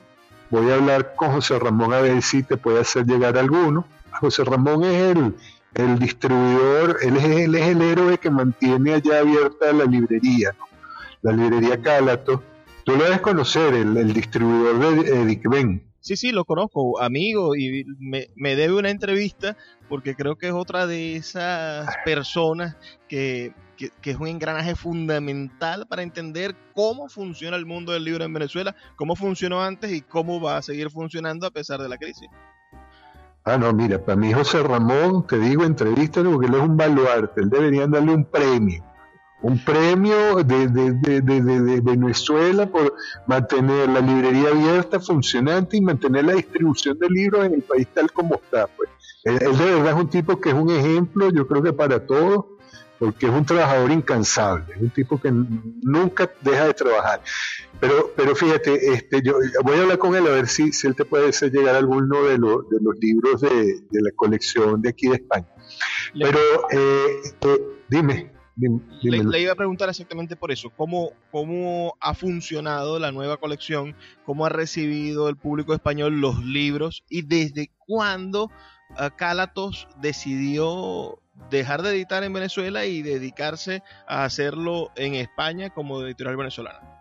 [0.49, 3.85] Voy a hablar con José Ramón a ver si te puede hacer llegar alguno.
[4.19, 5.35] José Ramón es el,
[5.73, 10.51] el distribuidor, él es, es el héroe que mantiene allá abierta la librería.
[10.57, 10.65] ¿no?
[11.25, 12.43] la librería Calato.
[12.83, 15.81] Tú lo debes conocer, el, distribuidor de Edic Ben.
[16.05, 19.57] Sí, sí, lo conozco, amigo, y me, debe una entrevista
[19.89, 22.77] porque creo que es otra de esas personas
[23.07, 23.55] que,
[24.03, 29.15] es un engranaje fundamental para entender cómo funciona el mundo del libro en Venezuela, cómo
[29.15, 32.29] funcionó antes y cómo va a seguir funcionando a pesar de la crisis.
[33.43, 37.41] Ah, no, mira, para mí José Ramón, te digo, entrevístalo porque él es un baluarte,
[37.41, 38.94] él debería darle un premio
[39.41, 42.95] un premio de, de, Venezuela por
[43.27, 48.11] mantener la librería abierta, funcionante y mantener la distribución de libros en el país tal
[48.11, 48.67] como está.
[48.67, 48.89] Pues.
[49.23, 52.45] Él, de verdad es un tipo que es un ejemplo, yo creo que para todos,
[52.97, 57.21] porque es un trabajador incansable, es un tipo que nunca deja de trabajar.
[57.79, 60.95] Pero, pero fíjate, este, yo voy a hablar con él a ver si, si él
[60.95, 65.09] te puede hacer llegar alguno de, los, de los libros de, la colección de aquí
[65.09, 65.47] de España.
[66.13, 66.39] Pero
[66.71, 73.11] eh, eh, dime le, iba a preguntar exactamente por eso, ¿cómo, ¿cómo ha funcionado la
[73.11, 73.95] nueva colección?
[74.25, 77.03] ¿Cómo ha recibido el público español los libros?
[77.09, 78.45] ¿Y desde cuándo
[78.91, 86.01] uh, Cálatos decidió dejar de editar en Venezuela y dedicarse a hacerlo en España como
[86.01, 86.94] editorial venezolana?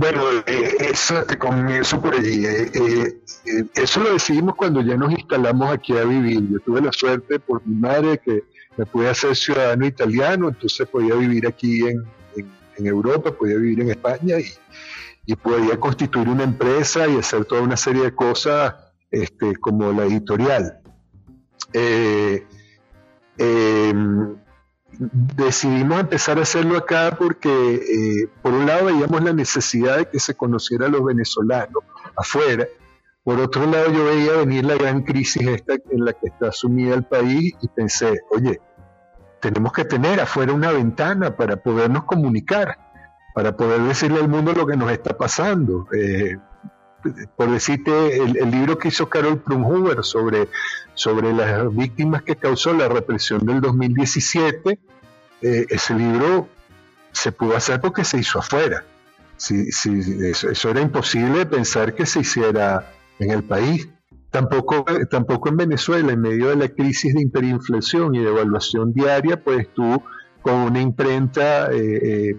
[0.00, 2.46] Bueno, eh, eso, comienzo por allí.
[2.46, 6.40] Eh, eh, eso lo decidimos cuando ya nos instalamos aquí a vivir.
[6.48, 8.44] Yo tuve la suerte por mi madre que
[8.78, 12.02] me pude hacer ciudadano italiano, entonces podía vivir aquí en,
[12.78, 14.36] Europa, podía vivir en España
[15.26, 18.74] y, podía constituir una empresa y hacer toda una serie de cosas
[19.10, 20.80] este, como la editorial.
[23.36, 24.36] Em,
[25.00, 30.20] decidimos empezar a hacerlo acá porque, eh, por un lado, veíamos la necesidad de que
[30.20, 31.82] se conociera a los venezolanos
[32.16, 32.66] afuera.
[33.24, 36.94] Por otro lado, yo veía venir la gran crisis esta en la que está sumida
[36.94, 38.60] el país y pensé, oye,
[39.40, 42.78] tenemos que tener afuera una ventana para podernos comunicar,
[43.34, 45.86] para poder decirle al mundo lo que nos está pasando.
[45.92, 46.36] Eh,
[47.36, 50.48] por decirte, el, libro que hizo Carol Prunhuber sobre,
[50.92, 54.78] sobre las víctimas que causó la represión del 2017,
[55.42, 56.48] eh, ese libro
[57.12, 58.84] se pudo hacer porque se hizo afuera.
[59.36, 63.88] Si, eso, era imposible pensar que se hiciera en el país.
[64.30, 69.42] Tampoco, tampoco en Venezuela, en medio de la crisis de hiperinflación y de evaluación diaria,
[69.42, 70.02] pues tú
[70.42, 72.36] con una imprenta eh, eh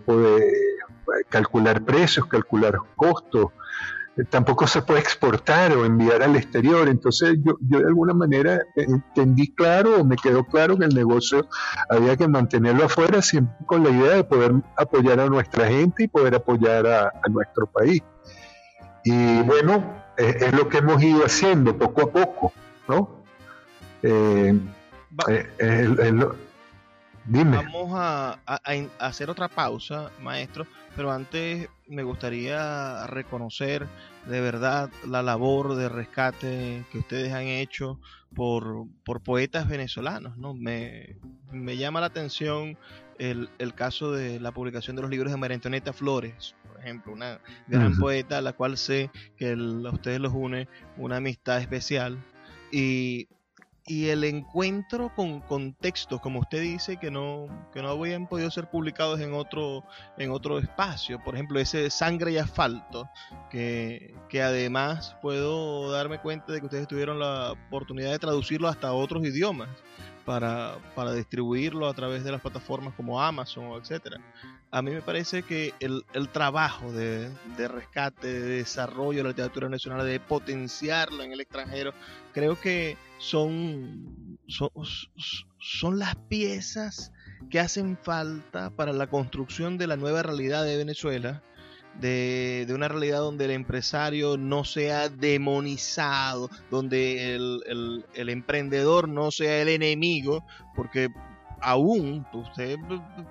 [1.29, 3.47] calcular precios, calcular costos,
[4.29, 6.87] tampoco se puede exportar o enviar al exterior.
[6.87, 11.47] Entonces yo, yo de alguna manera entendí claro o me quedó claro que el negocio
[11.89, 16.07] había que mantenerlo afuera siempre con la idea de poder apoyar a nuestra gente y
[16.07, 18.01] poder apoyar a, nuestro país.
[19.03, 22.53] Y bueno, es, lo que hemos ido haciendo poco a poco,
[22.87, 23.23] ¿no?
[24.03, 24.57] Eh,
[25.27, 26.13] eh,
[27.25, 27.57] Dime.
[27.57, 28.39] Vamos a,
[28.99, 30.65] hacer otra pausa, maestro,
[30.95, 33.87] pero antes me gustaría reconocer
[34.25, 37.99] de verdad la labor de rescate que ustedes han hecho
[38.35, 40.37] por, por poetas venezolanos.
[40.37, 40.53] ¿no?
[40.53, 41.17] Me,
[41.51, 42.77] me llama la atención
[43.19, 47.13] el, el, caso de la publicación de los libros de María Antonieta Flores, por ejemplo,
[47.13, 50.67] una gran poeta a la cual sé que a ustedes los une
[50.97, 52.17] una amistad especial.
[52.71, 53.27] Y
[53.87, 58.51] y el encuentro con, con, textos, como usted dice, que no, que no habían podido
[58.51, 59.83] ser publicados en otro,
[60.17, 61.21] en otro espacio.
[61.23, 63.09] Por ejemplo, ese Sangre y Asfalto,
[63.49, 68.93] que, que además puedo darme cuenta de que ustedes tuvieron la oportunidad de traducirlo hasta
[68.93, 69.69] otros idiomas
[70.31, 74.17] para, para distribuirlo a través de las plataformas como Amazon etcétera.
[74.71, 79.29] A mí me parece que el, el trabajo de, de, rescate, de desarrollo de la
[79.31, 81.93] literatura nacional, de potenciarlo en el extranjero,
[82.31, 84.69] creo que son, son,
[85.59, 87.11] son las piezas
[87.49, 91.43] que hacen falta para la construcción de la nueva realidad de Venezuela
[91.99, 99.69] de, una realidad donde el empresario no sea demonizado, donde el, emprendedor no sea el
[99.69, 101.09] enemigo, porque
[101.61, 102.77] aún usted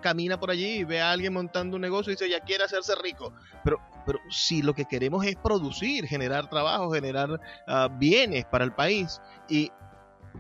[0.01, 2.95] camina por allí y ve a alguien montando un negocio y dice ya quiere hacerse
[3.03, 3.33] rico,
[3.65, 8.73] pero, pero si lo que queremos es producir, generar trabajo, generar ah, bienes para el
[8.73, 9.73] país y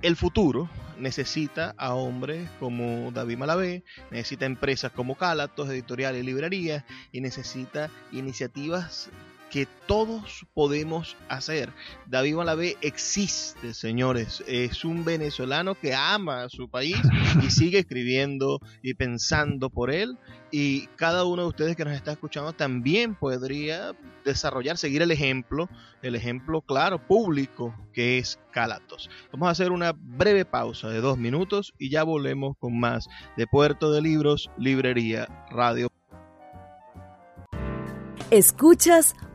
[0.02, 0.68] el futuro
[0.98, 7.90] necesita a hombres como David Malavé, necesita empresas como Calatos, editoriales y librerías, y necesita
[8.12, 9.10] iniciativas
[9.50, 11.70] que todos podemos hacer.
[12.06, 14.42] David Malavé existe, señores.
[14.46, 16.96] Es un venezolano que ama a su país
[17.42, 20.16] y sigue escribiendo y pensando por él.
[20.52, 23.92] Y cada uno de ustedes que nos está escuchando también podría
[24.24, 25.68] desarrollar, seguir el ejemplo,
[26.02, 29.10] el ejemplo claro, público, que es Calatos.
[29.32, 33.46] Vamos a hacer una breve pausa de dos minutos y ya volvemos con más de
[33.46, 35.88] Puerto de Libros, Librería, Radio.
[38.30, 39.14] Escuchas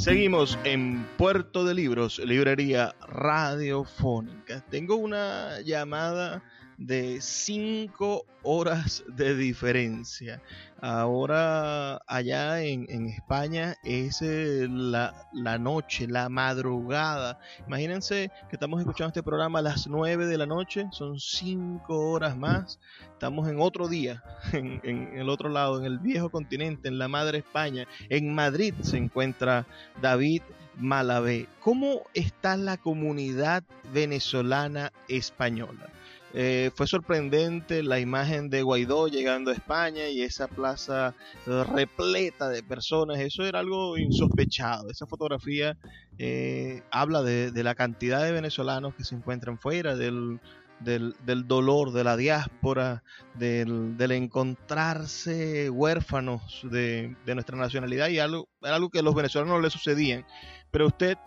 [0.00, 4.64] Seguimos en Puerto de Libros, librería radiofónica.
[4.70, 6.42] Tengo una llamada
[6.80, 10.42] de cinco horas de diferencia.
[10.80, 17.38] Ahora allá en, España es eh, la, la, noche, la madrugada.
[17.66, 22.34] Imagínense que estamos escuchando este programa a las 9 de la noche, son cinco horas
[22.34, 22.80] más.
[23.12, 24.24] Estamos en otro día,
[24.54, 27.86] en, en el otro lado, en el viejo continente, en la madre España.
[28.08, 29.66] En Madrid se encuentra
[30.00, 30.40] David
[30.78, 31.46] Malavé.
[31.60, 35.90] ¿Cómo está la comunidad venezolana española?
[36.32, 41.14] Eh, fue sorprendente la imagen de Guaidó llegando a España y esa plaza
[41.46, 43.18] repleta de personas.
[43.18, 44.90] Eso era algo insospechado.
[44.90, 45.76] Esa fotografía
[46.18, 50.38] eh, habla de, la cantidad de venezolanos que se encuentran fuera, del,
[50.80, 53.02] del, dolor, de la diáspora,
[53.34, 59.70] del, encontrarse huérfanos de, nuestra nacionalidad y algo, algo que a los venezolanos no le
[59.70, 60.24] sucedían.
[60.70, 61.18] Pero usted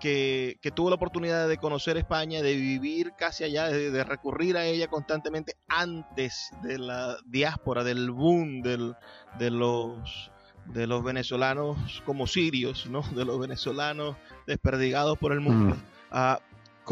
[0.00, 4.88] que, tuvo la oportunidad de conocer España, de vivir casi allá, de, recurrir a ella
[4.88, 8.94] constantemente antes de la diáspora, del boom del,
[9.38, 10.30] de los
[10.66, 13.02] de los venezolanos como sirios, ¿no?
[13.14, 14.16] De los venezolanos
[14.46, 15.76] desperdigados por el mundo.
[16.10, 16.36] Mm.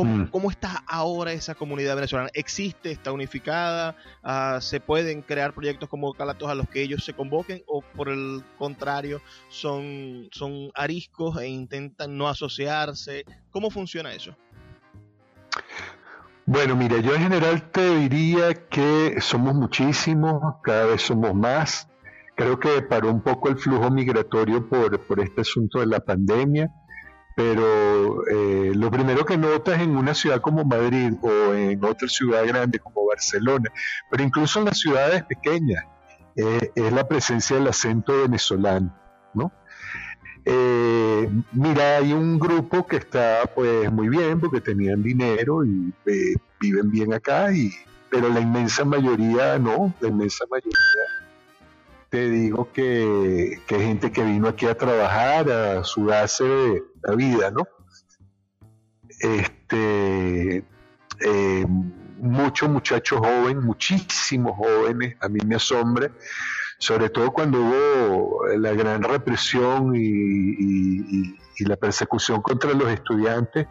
[0.04, 0.26] Mm.
[0.26, 2.30] ¿Cómo, está ahora esa comunidad venezolana?
[2.34, 2.90] ¿Existe?
[2.90, 3.96] ¿Está unificada?
[4.22, 7.62] Ah, ¿Se pueden crear proyectos como Calatos a los que ellos se convoquen?
[7.66, 13.24] ¿O por el contrario, son, son ariscos e intentan no asociarse?
[13.50, 14.36] ¿Cómo funciona eso?
[16.44, 21.88] Bueno, mira, yo en general te diría que somos muchísimos, cada vez somos más.
[22.36, 26.70] Creo que paró un poco el flujo migratorio por, por este asunto de la pandemia
[27.36, 32.46] pero eh, lo primero que notas en una ciudad como Madrid o en otra ciudad
[32.46, 33.70] grande como Barcelona,
[34.10, 35.84] pero incluso en las ciudades pequeñas,
[36.34, 38.90] eh, es la presencia del acento venezolano,
[39.34, 39.52] ¿no?
[40.46, 45.92] Eh, mira, hay un grupo que está pues muy bien porque tenían dinero y
[46.58, 47.70] viven bien acá, y,
[48.08, 50.72] pero la inmensa mayoría no, la inmensa mayoría
[52.08, 57.66] te digo que, que gente que vino aquí a trabajar, a sudarse la vida, ¿no?
[59.20, 60.64] Este,
[61.20, 61.66] eh,
[62.18, 66.10] mucho muchacho joven, muchísimos jóvenes, a mí me asombra,
[66.78, 73.66] sobre todo cuando hubo la gran represión y, la persecución contra los estudiantes,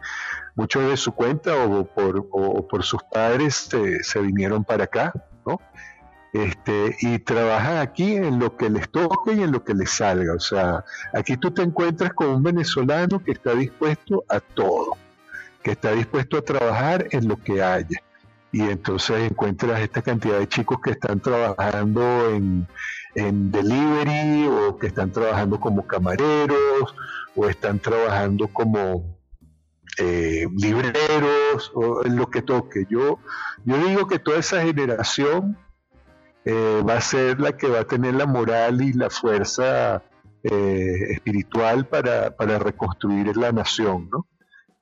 [0.55, 2.27] muchos de su cuenta o por,
[2.67, 3.69] por sus padres
[4.01, 5.13] se vinieron para acá,
[5.45, 5.61] ¿no?
[6.35, 10.33] Este, y trabajan aquí en lo que les toque y en lo que les salga.
[10.33, 10.83] O sea,
[11.13, 14.97] aquí tú te encuentras con un venezolano que está dispuesto a todo,
[15.63, 18.03] que está dispuesto a trabajar en lo que haya.
[18.51, 22.67] Y entonces encuentras esta cantidad de chicos que están trabajando en,
[23.15, 26.93] delivery o que están trabajando como camareros
[27.33, 29.17] o están trabajando como
[29.99, 32.85] eh, libreros o en lo que toque.
[32.89, 33.19] Yo,
[33.63, 35.57] yo digo que toda esa generación
[36.45, 40.03] eh, va a ser la que va a tener la moral y la fuerza
[40.43, 42.29] eh, espiritual para,
[42.59, 44.27] reconstruir la nación, ¿no?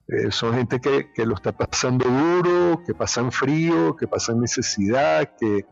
[0.10, 5.66] Eh, son gente que, lo está pasando duro, que pasan frío, que pasan necesidad, que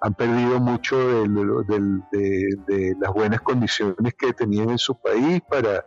[0.00, 5.84] han perdido mucho de, las buenas condiciones que tenían en su país para,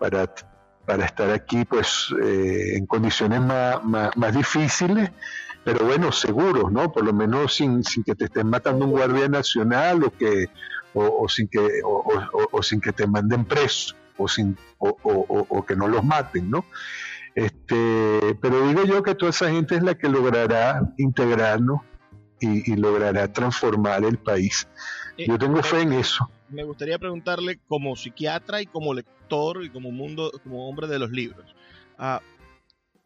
[0.00, 0.34] para,
[0.84, 5.12] para estar aquí pues en condiciones más, más difíciles
[5.64, 6.92] pero bueno, seguros, ¿no?
[6.92, 10.48] Por lo menos sin, sin que te estén matando un guardia nacional o que
[10.94, 16.04] o, sin que o, sin que te manden preso o sin o, que no los
[16.04, 16.64] maten, ¿no?
[17.34, 21.80] Este, pero digo yo que toda esa gente es la que logrará integrarnos
[22.40, 24.68] y, logrará transformar el país.
[25.16, 26.28] Eh, yo tengo fe en eso.
[26.50, 31.10] Me gustaría preguntarle como psiquiatra y como lector y como mundo, como hombre de los
[31.10, 31.54] libros.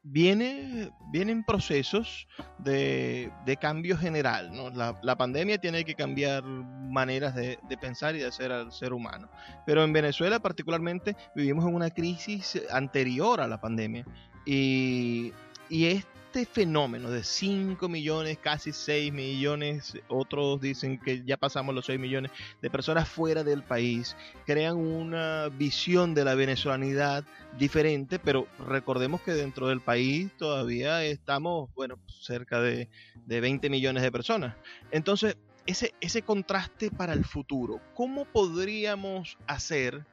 [0.08, 2.28] Viene, vienen procesos
[2.58, 3.30] de,
[3.60, 4.52] cambio general.
[4.52, 4.70] ¿no?
[4.70, 9.28] La, pandemia tiene que cambiar maneras de, pensar y de hacer al ser humano.
[9.66, 14.06] Pero en Venezuela particularmente vivimos en una crisis anterior a la pandemia.
[14.44, 15.32] Y,
[15.68, 21.74] y es este fenómeno de 5 millones, casi 6 millones, otros dicen que ya pasamos
[21.74, 22.30] los 6 millones
[22.60, 24.14] de personas fuera del país,
[24.44, 27.24] crean una visión de la venezolanidad
[27.58, 32.90] diferente, pero recordemos que dentro del país todavía estamos, bueno, cerca de,
[33.24, 34.56] de 20 millones de personas.
[34.90, 40.04] Entonces, ese, ese contraste para el futuro, ¿cómo podríamos hacer?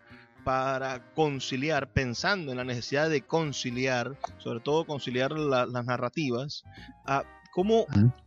[0.44, 6.64] Para conciliar, pensando en la necesidad de conciliar, sobre todo conciliar las narrativas,
[7.52, 7.86] ¿cómo,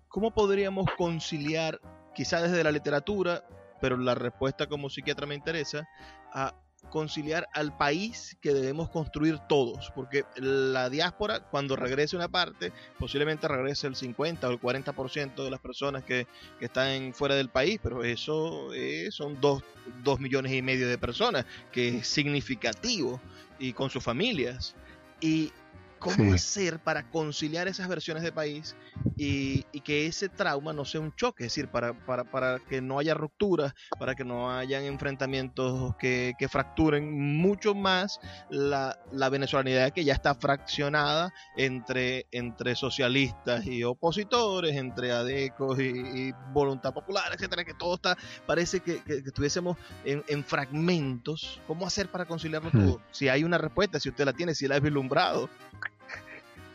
[0.09, 1.81] ¿cómo podríamos conciliar,
[2.15, 3.45] quizá desde la literatura,
[3.81, 5.87] pero la respuesta como psiquiatra me interesa,
[6.33, 6.55] a
[6.91, 13.49] conciliar al país que debemos construir todos, porque la diáspora cuando regrese una parte, posiblemente
[13.49, 16.27] regrese el 50 o el 40% de las personas que,
[16.61, 18.71] están fuera del país, pero eso
[19.11, 19.63] son dos,
[20.03, 23.21] dos millones y medio de personas, que es significativo,
[23.59, 24.75] y con sus familias.
[25.21, 25.53] Y
[25.99, 28.77] cómo hacer para conciliar esas versiones de país
[29.17, 32.99] y, que ese trauma no sea un choque, es decir, para, para, para que no
[32.99, 38.19] haya rupturas, para que no hayan enfrentamientos que, que fracturen mucho más
[38.51, 46.33] la, la, venezolanidad que ya está fraccionada entre, entre socialistas y opositores, entre adecos y,
[46.53, 48.17] voluntad popular, etcétera, que todo está,
[48.47, 51.61] parece que, que, estuviésemos en, en, fragmentos.
[51.67, 52.79] ¿Cómo hacer para conciliarlo hmm.
[52.79, 53.03] todo?
[53.13, 55.49] Si hay una respuesta, si usted la tiene, si la ha vislumbrado.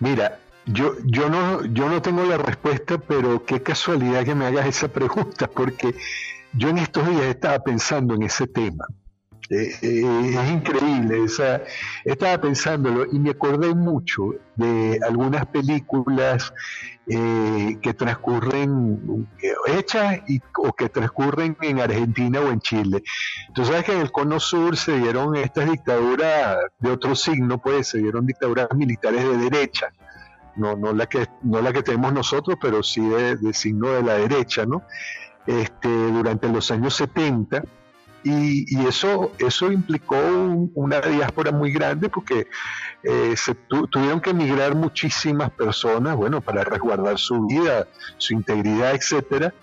[0.02, 4.66] Mira, yo, yo, no, yo no tengo la respuesta, pero qué casualidad que me hagas
[4.66, 5.94] esa pregunta, porque
[6.54, 8.86] yo en estos días estaba pensando en ese tema.
[9.54, 11.26] Eh, eh, es increíble,
[12.06, 16.54] estaba pensándolo y me acordé mucho de algunas películas
[17.06, 19.28] eh, que transcurren
[19.68, 23.04] hechas y, o que transcurren en Argentina o en Chile.
[23.54, 27.90] Tú sabes que en el Cono Sur se dieron estas dictaduras de otro signo, pues
[27.90, 29.88] se dieron dictaduras militares de derecha.
[30.56, 34.14] No, no, la que, no la que tenemos nosotros, pero sí de, signo de la
[34.14, 34.84] derecha, ¿no?
[35.46, 37.64] Este, durante los años 70
[38.24, 40.18] y, eso, eso implicó
[40.76, 42.48] una diáspora muy grande porque
[43.04, 49.54] eh, se tuvieron que emigrar muchísimas personas, bueno, para resguardar su vida, su integridad, etcétera,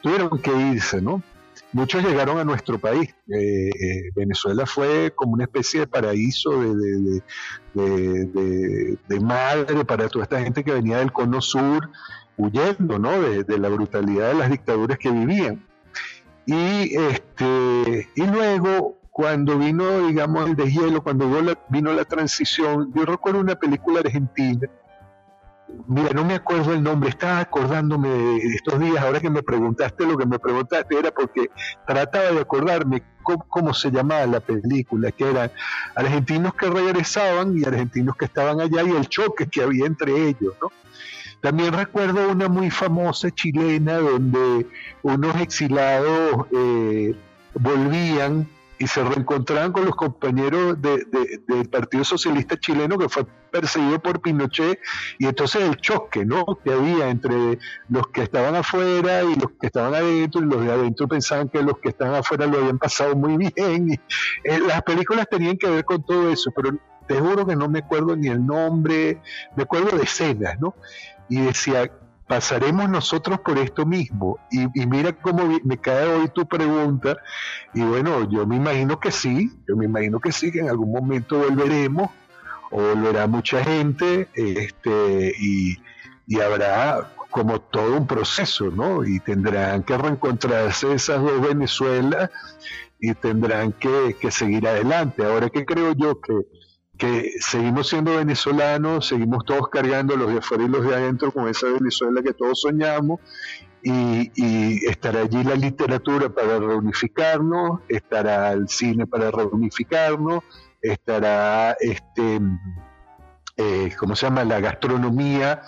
[0.00, 1.22] tuvieron que irse, ¿no?
[1.72, 3.12] Muchos llegaron a nuestro país.
[3.28, 7.20] Eh, eh, Venezuela fue como una especie de paraíso de,
[7.74, 11.90] de, madre para toda esta gente que venía del cono sur
[12.36, 13.20] huyendo, ¿no?
[13.20, 15.64] de la brutalidad de las dictaduras que vivían.
[16.46, 21.28] Y, este, y luego, cuando vino, digamos, el deshielo, cuando
[21.68, 24.68] vino la, transición, yo recuerdo una película argentina,
[25.86, 30.06] mira, no me acuerdo el nombre, estaba acordándome de estos días, ahora que me preguntaste
[30.06, 31.50] lo que me preguntaste, era porque
[31.86, 35.50] trataba de acordarme cómo, se llamaba la película, que eran
[35.94, 40.54] argentinos que regresaban y argentinos que estaban allá y el choque que había entre ellos,
[40.60, 40.70] ¿no?
[41.40, 44.66] También recuerdo una muy famosa chilena donde
[45.02, 47.14] unos exilados eh,
[47.52, 48.48] volvían
[48.78, 54.80] y se reencontraban con los compañeros del Partido Socialista Chileno que fue perseguido por Pinochet
[55.18, 56.44] y entonces el choque ¿no?
[56.64, 57.58] que había entre
[57.88, 61.62] los que estaban afuera y los que estaban adentro y los de adentro pensaban que
[61.62, 63.94] los que estaban afuera lo habían pasado muy bien y,
[64.44, 67.80] eh, las películas tenían que ver con todo eso pero te juro que no me
[67.80, 69.20] acuerdo ni el nombre
[69.56, 70.74] me acuerdo de escenas ¿no?
[71.28, 71.90] y decía
[72.26, 74.38] pasaremos nosotros por esto mismo.
[74.50, 77.16] Y, mira cómo me cae hoy tu pregunta.
[77.74, 80.92] Y bueno, yo me imagino que sí, yo me imagino que sí, que en algún
[80.92, 82.10] momento volveremos,
[82.70, 85.78] o volverá mucha gente, este, y,
[86.40, 89.04] habrá como todo un proceso, ¿no?
[89.04, 92.30] Y tendrán que reencontrarse esas dos Venezuelas
[93.00, 95.24] y tendrán que, que seguir adelante.
[95.24, 96.32] Ahora que creo yo que
[97.04, 101.48] que seguimos siendo venezolanos, seguimos todos cargando los de afuera y los de adentro con
[101.48, 103.20] esa Venezuela que todos soñamos
[103.82, 110.42] y, estará allí la literatura para reunificarnos, estará el cine para reunificarnos,
[110.80, 112.40] estará este
[113.56, 114.44] eh, ¿cómo se llama?
[114.44, 115.60] la gastronomía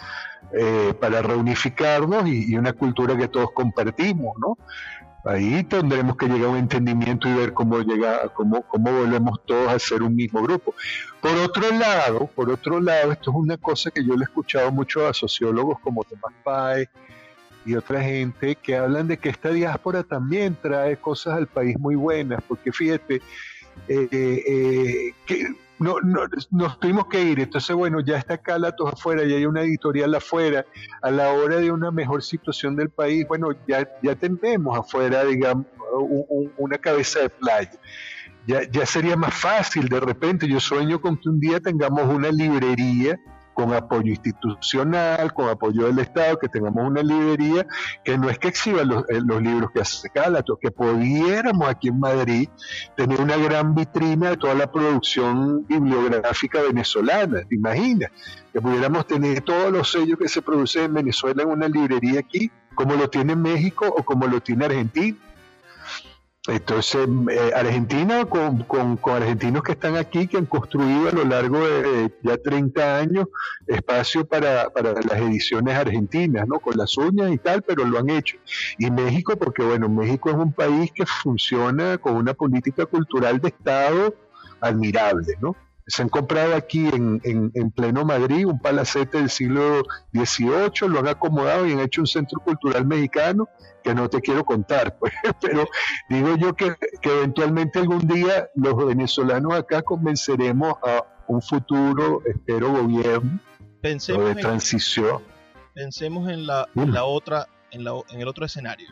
[0.59, 4.57] eh, para reunificarnos y, y, una cultura que todos compartimos, ¿no?
[5.27, 9.69] Ahí tendremos que llegar a un entendimiento y ver cómo llega, cómo, cómo volvemos todos
[9.69, 10.73] a ser un mismo grupo.
[11.21, 14.71] Por otro lado, por otro lado, esto es una cosa que yo le he escuchado
[14.71, 16.89] mucho a sociólogos como Tomás Páez
[17.65, 21.97] y otra gente que hablan de que esta diáspora también trae cosas al país muy
[21.97, 23.17] buenas, porque fíjate,
[23.89, 25.47] eh, eh, que
[25.79, 27.41] no, no, nos tuvimos que ir.
[27.41, 30.65] Entonces, bueno, ya está Calatos afuera, ya hay una editorial afuera.
[31.03, 35.67] A la hora de una mejor situación del país, bueno, ya, ya tenemos afuera, digamos,
[36.57, 37.79] una cabeza de playa.
[38.47, 40.49] Ya, ya sería más fácil de repente.
[40.49, 43.19] Yo sueño con que un día tengamos una librería
[43.57, 47.67] con apoyo institucional, con apoyo del Estado, que tengamos una librería
[48.05, 51.99] que no es que exhiba los, eh, libros que hace Cálato, que pudiéramos aquí en
[51.99, 52.51] Madrid
[52.99, 58.11] tener una gran vitrina de toda la producción bibliográfica venezolana, ¿te imaginas?
[58.53, 62.51] Que pudiéramos tener todos los sellos que se producen en Venezuela en una librería aquí,
[62.75, 65.17] como lo tiene México o como lo tiene Argentina.
[66.49, 71.59] Entonces, eh, Argentina, con, con, argentinos que están aquí, que han construido a lo largo
[71.67, 73.27] de ya 30 años
[73.67, 76.61] espacio para, para, las ediciones argentinas, ¿no?
[76.61, 78.37] Con las uñas y tal, pero lo han hecho.
[78.79, 83.49] Y México, porque bueno, México es un país que funciona con una política cultural de
[83.49, 84.15] Estado
[84.61, 85.57] admirable, ¿no?
[85.87, 91.09] Se han comprado aquí en, en, pleno Madrid un palacete del siglo XVIII, lo han
[91.09, 93.49] acomodado y han hecho un centro cultural mexicano
[93.85, 95.69] que no te quiero contar, pues, pero
[96.09, 103.41] digo yo que, eventualmente algún día los venezolanos acá convenceremos a un futuro, espero, gobierno
[103.81, 105.23] pensemos de transición.
[105.75, 108.89] pensemos en la, la otra, en, la, en el otro escenario.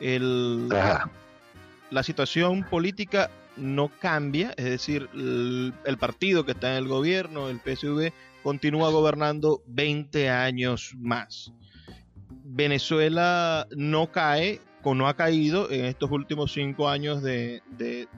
[0.00, 3.30] El, la situación política
[3.60, 9.62] no cambia, es decir, el, partido que está en el gobierno, el PSV, continúa gobernando
[9.66, 11.52] 20 años más.
[12.44, 18.08] Venezuela no cae o no ha caído en estos últimos cinco años de, de,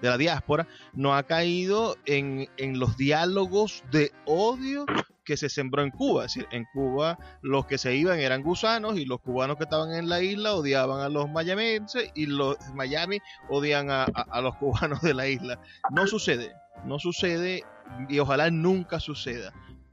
[0.00, 4.86] la diáspora, no ha caído en, en los diálogos de odio
[5.24, 6.24] que se sembró en Cuba.
[6.24, 9.92] Es decir, en Cuba los que se iban eran gusanos y los cubanos que estaban
[9.92, 13.18] en la isla odiaban a los mayamenses y los Miami
[13.48, 14.06] odian a,
[14.40, 15.60] los cubanos de la isla.
[15.90, 16.52] No sucede,
[16.84, 17.64] no sucede
[18.08, 19.52] y ojalá nunca suceda.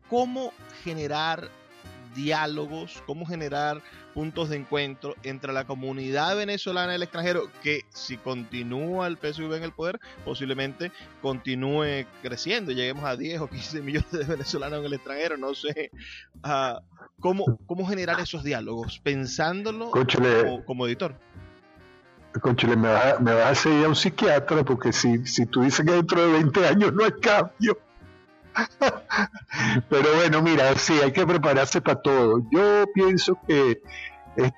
[0.10, 0.52] ¿Cómo
[0.84, 1.50] generar
[2.16, 3.82] diálogos, cómo generar
[4.14, 9.54] puntos de encuentro entre la comunidad venezolana y el extranjero, que si continúa el PSV
[9.56, 10.92] en el poder, posiblemente
[11.22, 15.92] continúe creciendo, lleguemos a 10 o 15 millones de venezolanos en el extranjero, no sé,
[16.44, 16.80] uh,
[17.20, 19.00] ¿cómo, ¿cómo generar esos diálogos?
[19.00, 19.92] Pensándolo
[20.66, 21.16] como, editor.
[22.42, 25.64] Conchile, me vas, a, me vas a seguir a un psiquiatra porque si, si tú
[25.64, 27.78] dices que dentro de 20 años no hay cambio,
[29.90, 32.42] pero bueno, mira, sí, hay que prepararse para todo.
[32.52, 33.82] Yo pienso que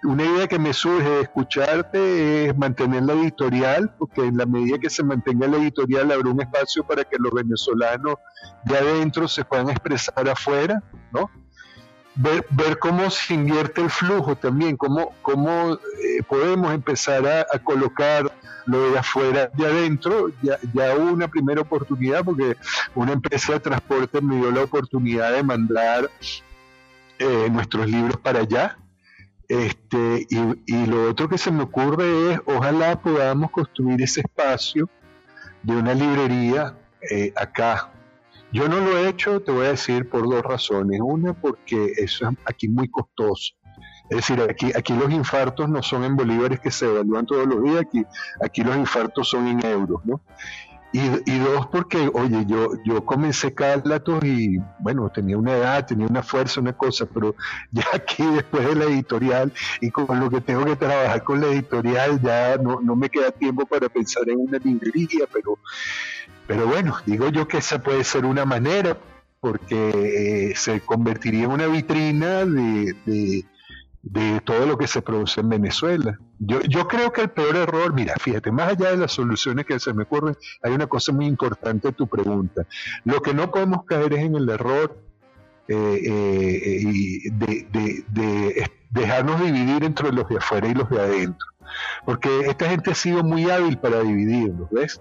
[0.03, 4.77] una idea que me surge de escucharte es mantener la editorial, porque en la medida
[4.77, 8.15] que se mantenga la editorial habrá un espacio para que los venezolanos
[8.65, 11.29] de adentro se puedan expresar afuera, ¿no?
[12.15, 18.29] Ver, ver cómo se invierte el flujo también, cómo, cómo eh, podemos empezar a, colocar
[18.65, 20.29] lo de afuera de adentro.
[20.41, 22.57] Ya, ya hubo una primera oportunidad porque
[22.95, 26.09] una empresa de transporte me dio la oportunidad de mandar
[27.17, 28.77] eh, nuestros libros para allá
[29.51, 30.27] este,
[30.65, 34.89] y, lo otro que se me ocurre es, ojalá podamos construir ese espacio
[35.61, 36.77] de una librería
[37.09, 37.91] eh, acá,
[38.51, 40.99] Yo no lo he hecho, te voy a decir, por dos razones.
[41.01, 43.53] Una, porque eso es aquí muy costoso.
[44.09, 47.63] Es decir, aquí, aquí los infartos no son en bolívares que se evalúan todos los
[47.63, 48.03] días, aquí,
[48.43, 50.21] aquí los infartos son en euros, ¿no?
[50.93, 56.05] Y, y, dos, porque, oye, yo, yo comencé Carlatos y, bueno, tenía una edad, tenía
[56.05, 57.33] una fuerza, una cosa, pero
[57.71, 61.47] ya aquí después de la editorial y con lo que tengo que trabajar con la
[61.47, 65.57] editorial, ya no, no me queda tiempo para pensar en una librería, pero,
[66.51, 68.97] pero bueno, digo yo que esa puede ser una manera,
[69.39, 73.45] porque eh, se convertiría en una vitrina de
[74.43, 76.19] todo lo que se produce en Venezuela.
[76.39, 79.79] Yo, yo creo que el peor error, mira, fíjate, más allá de las soluciones que
[79.79, 82.65] se me ocurren, hay una cosa muy importante en tu pregunta.
[83.05, 84.97] Lo que no podemos caer es en el error
[85.69, 91.47] eh, eh, de, de, dejarnos dividir entre los de afuera y los de adentro.
[92.03, 94.99] Porque esta gente ha sido muy hábil para dividirnos, ¿ves?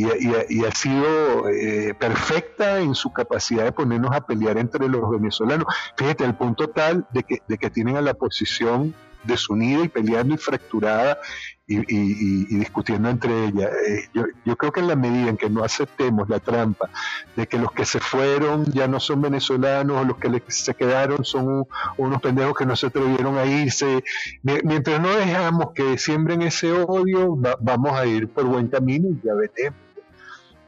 [0.00, 5.66] Y, ha sido eh, perfecta en su capacidad de ponernos a pelear entre los venezolanos.
[5.96, 11.18] Fíjate, al punto tal de que, tienen a la posición desunida y peleando y fracturada
[11.66, 13.70] y, discutiendo entre ellas.
[13.86, 16.88] Eh, yo, yo, creo que en la medida en que no aceptemos la trampa
[17.36, 21.24] de que los que se fueron ya no son venezolanos o los que se quedaron
[21.24, 24.02] son unos pendejos que no se atrevieron a irse,
[24.42, 29.34] mientras no dejamos que siembren ese odio, vamos a ir por buen camino y ya
[29.34, 29.89] veremos.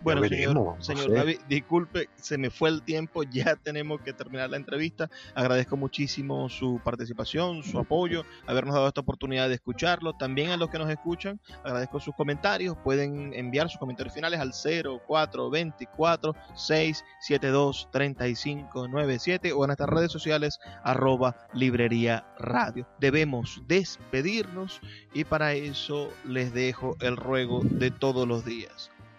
[0.02, 4.56] Bueno, señor, señor David, disculpe, se me fue el tiempo, ya tenemos que terminar la
[4.56, 5.08] entrevista.
[5.34, 10.14] Agradezco muchísimo su participación, su apoyo, habernos dado esta oportunidad de escucharlo.
[10.14, 12.76] También a los que nos escuchan, agradezco sus comentarios.
[12.82, 21.36] Pueden enviar sus comentarios finales al 0424 672 3597 o en nuestras redes sociales arroba
[21.54, 22.88] librería radio.
[22.98, 24.80] Debemos despedirnos
[25.14, 28.91] y para eso les dejo el ruego de todos los días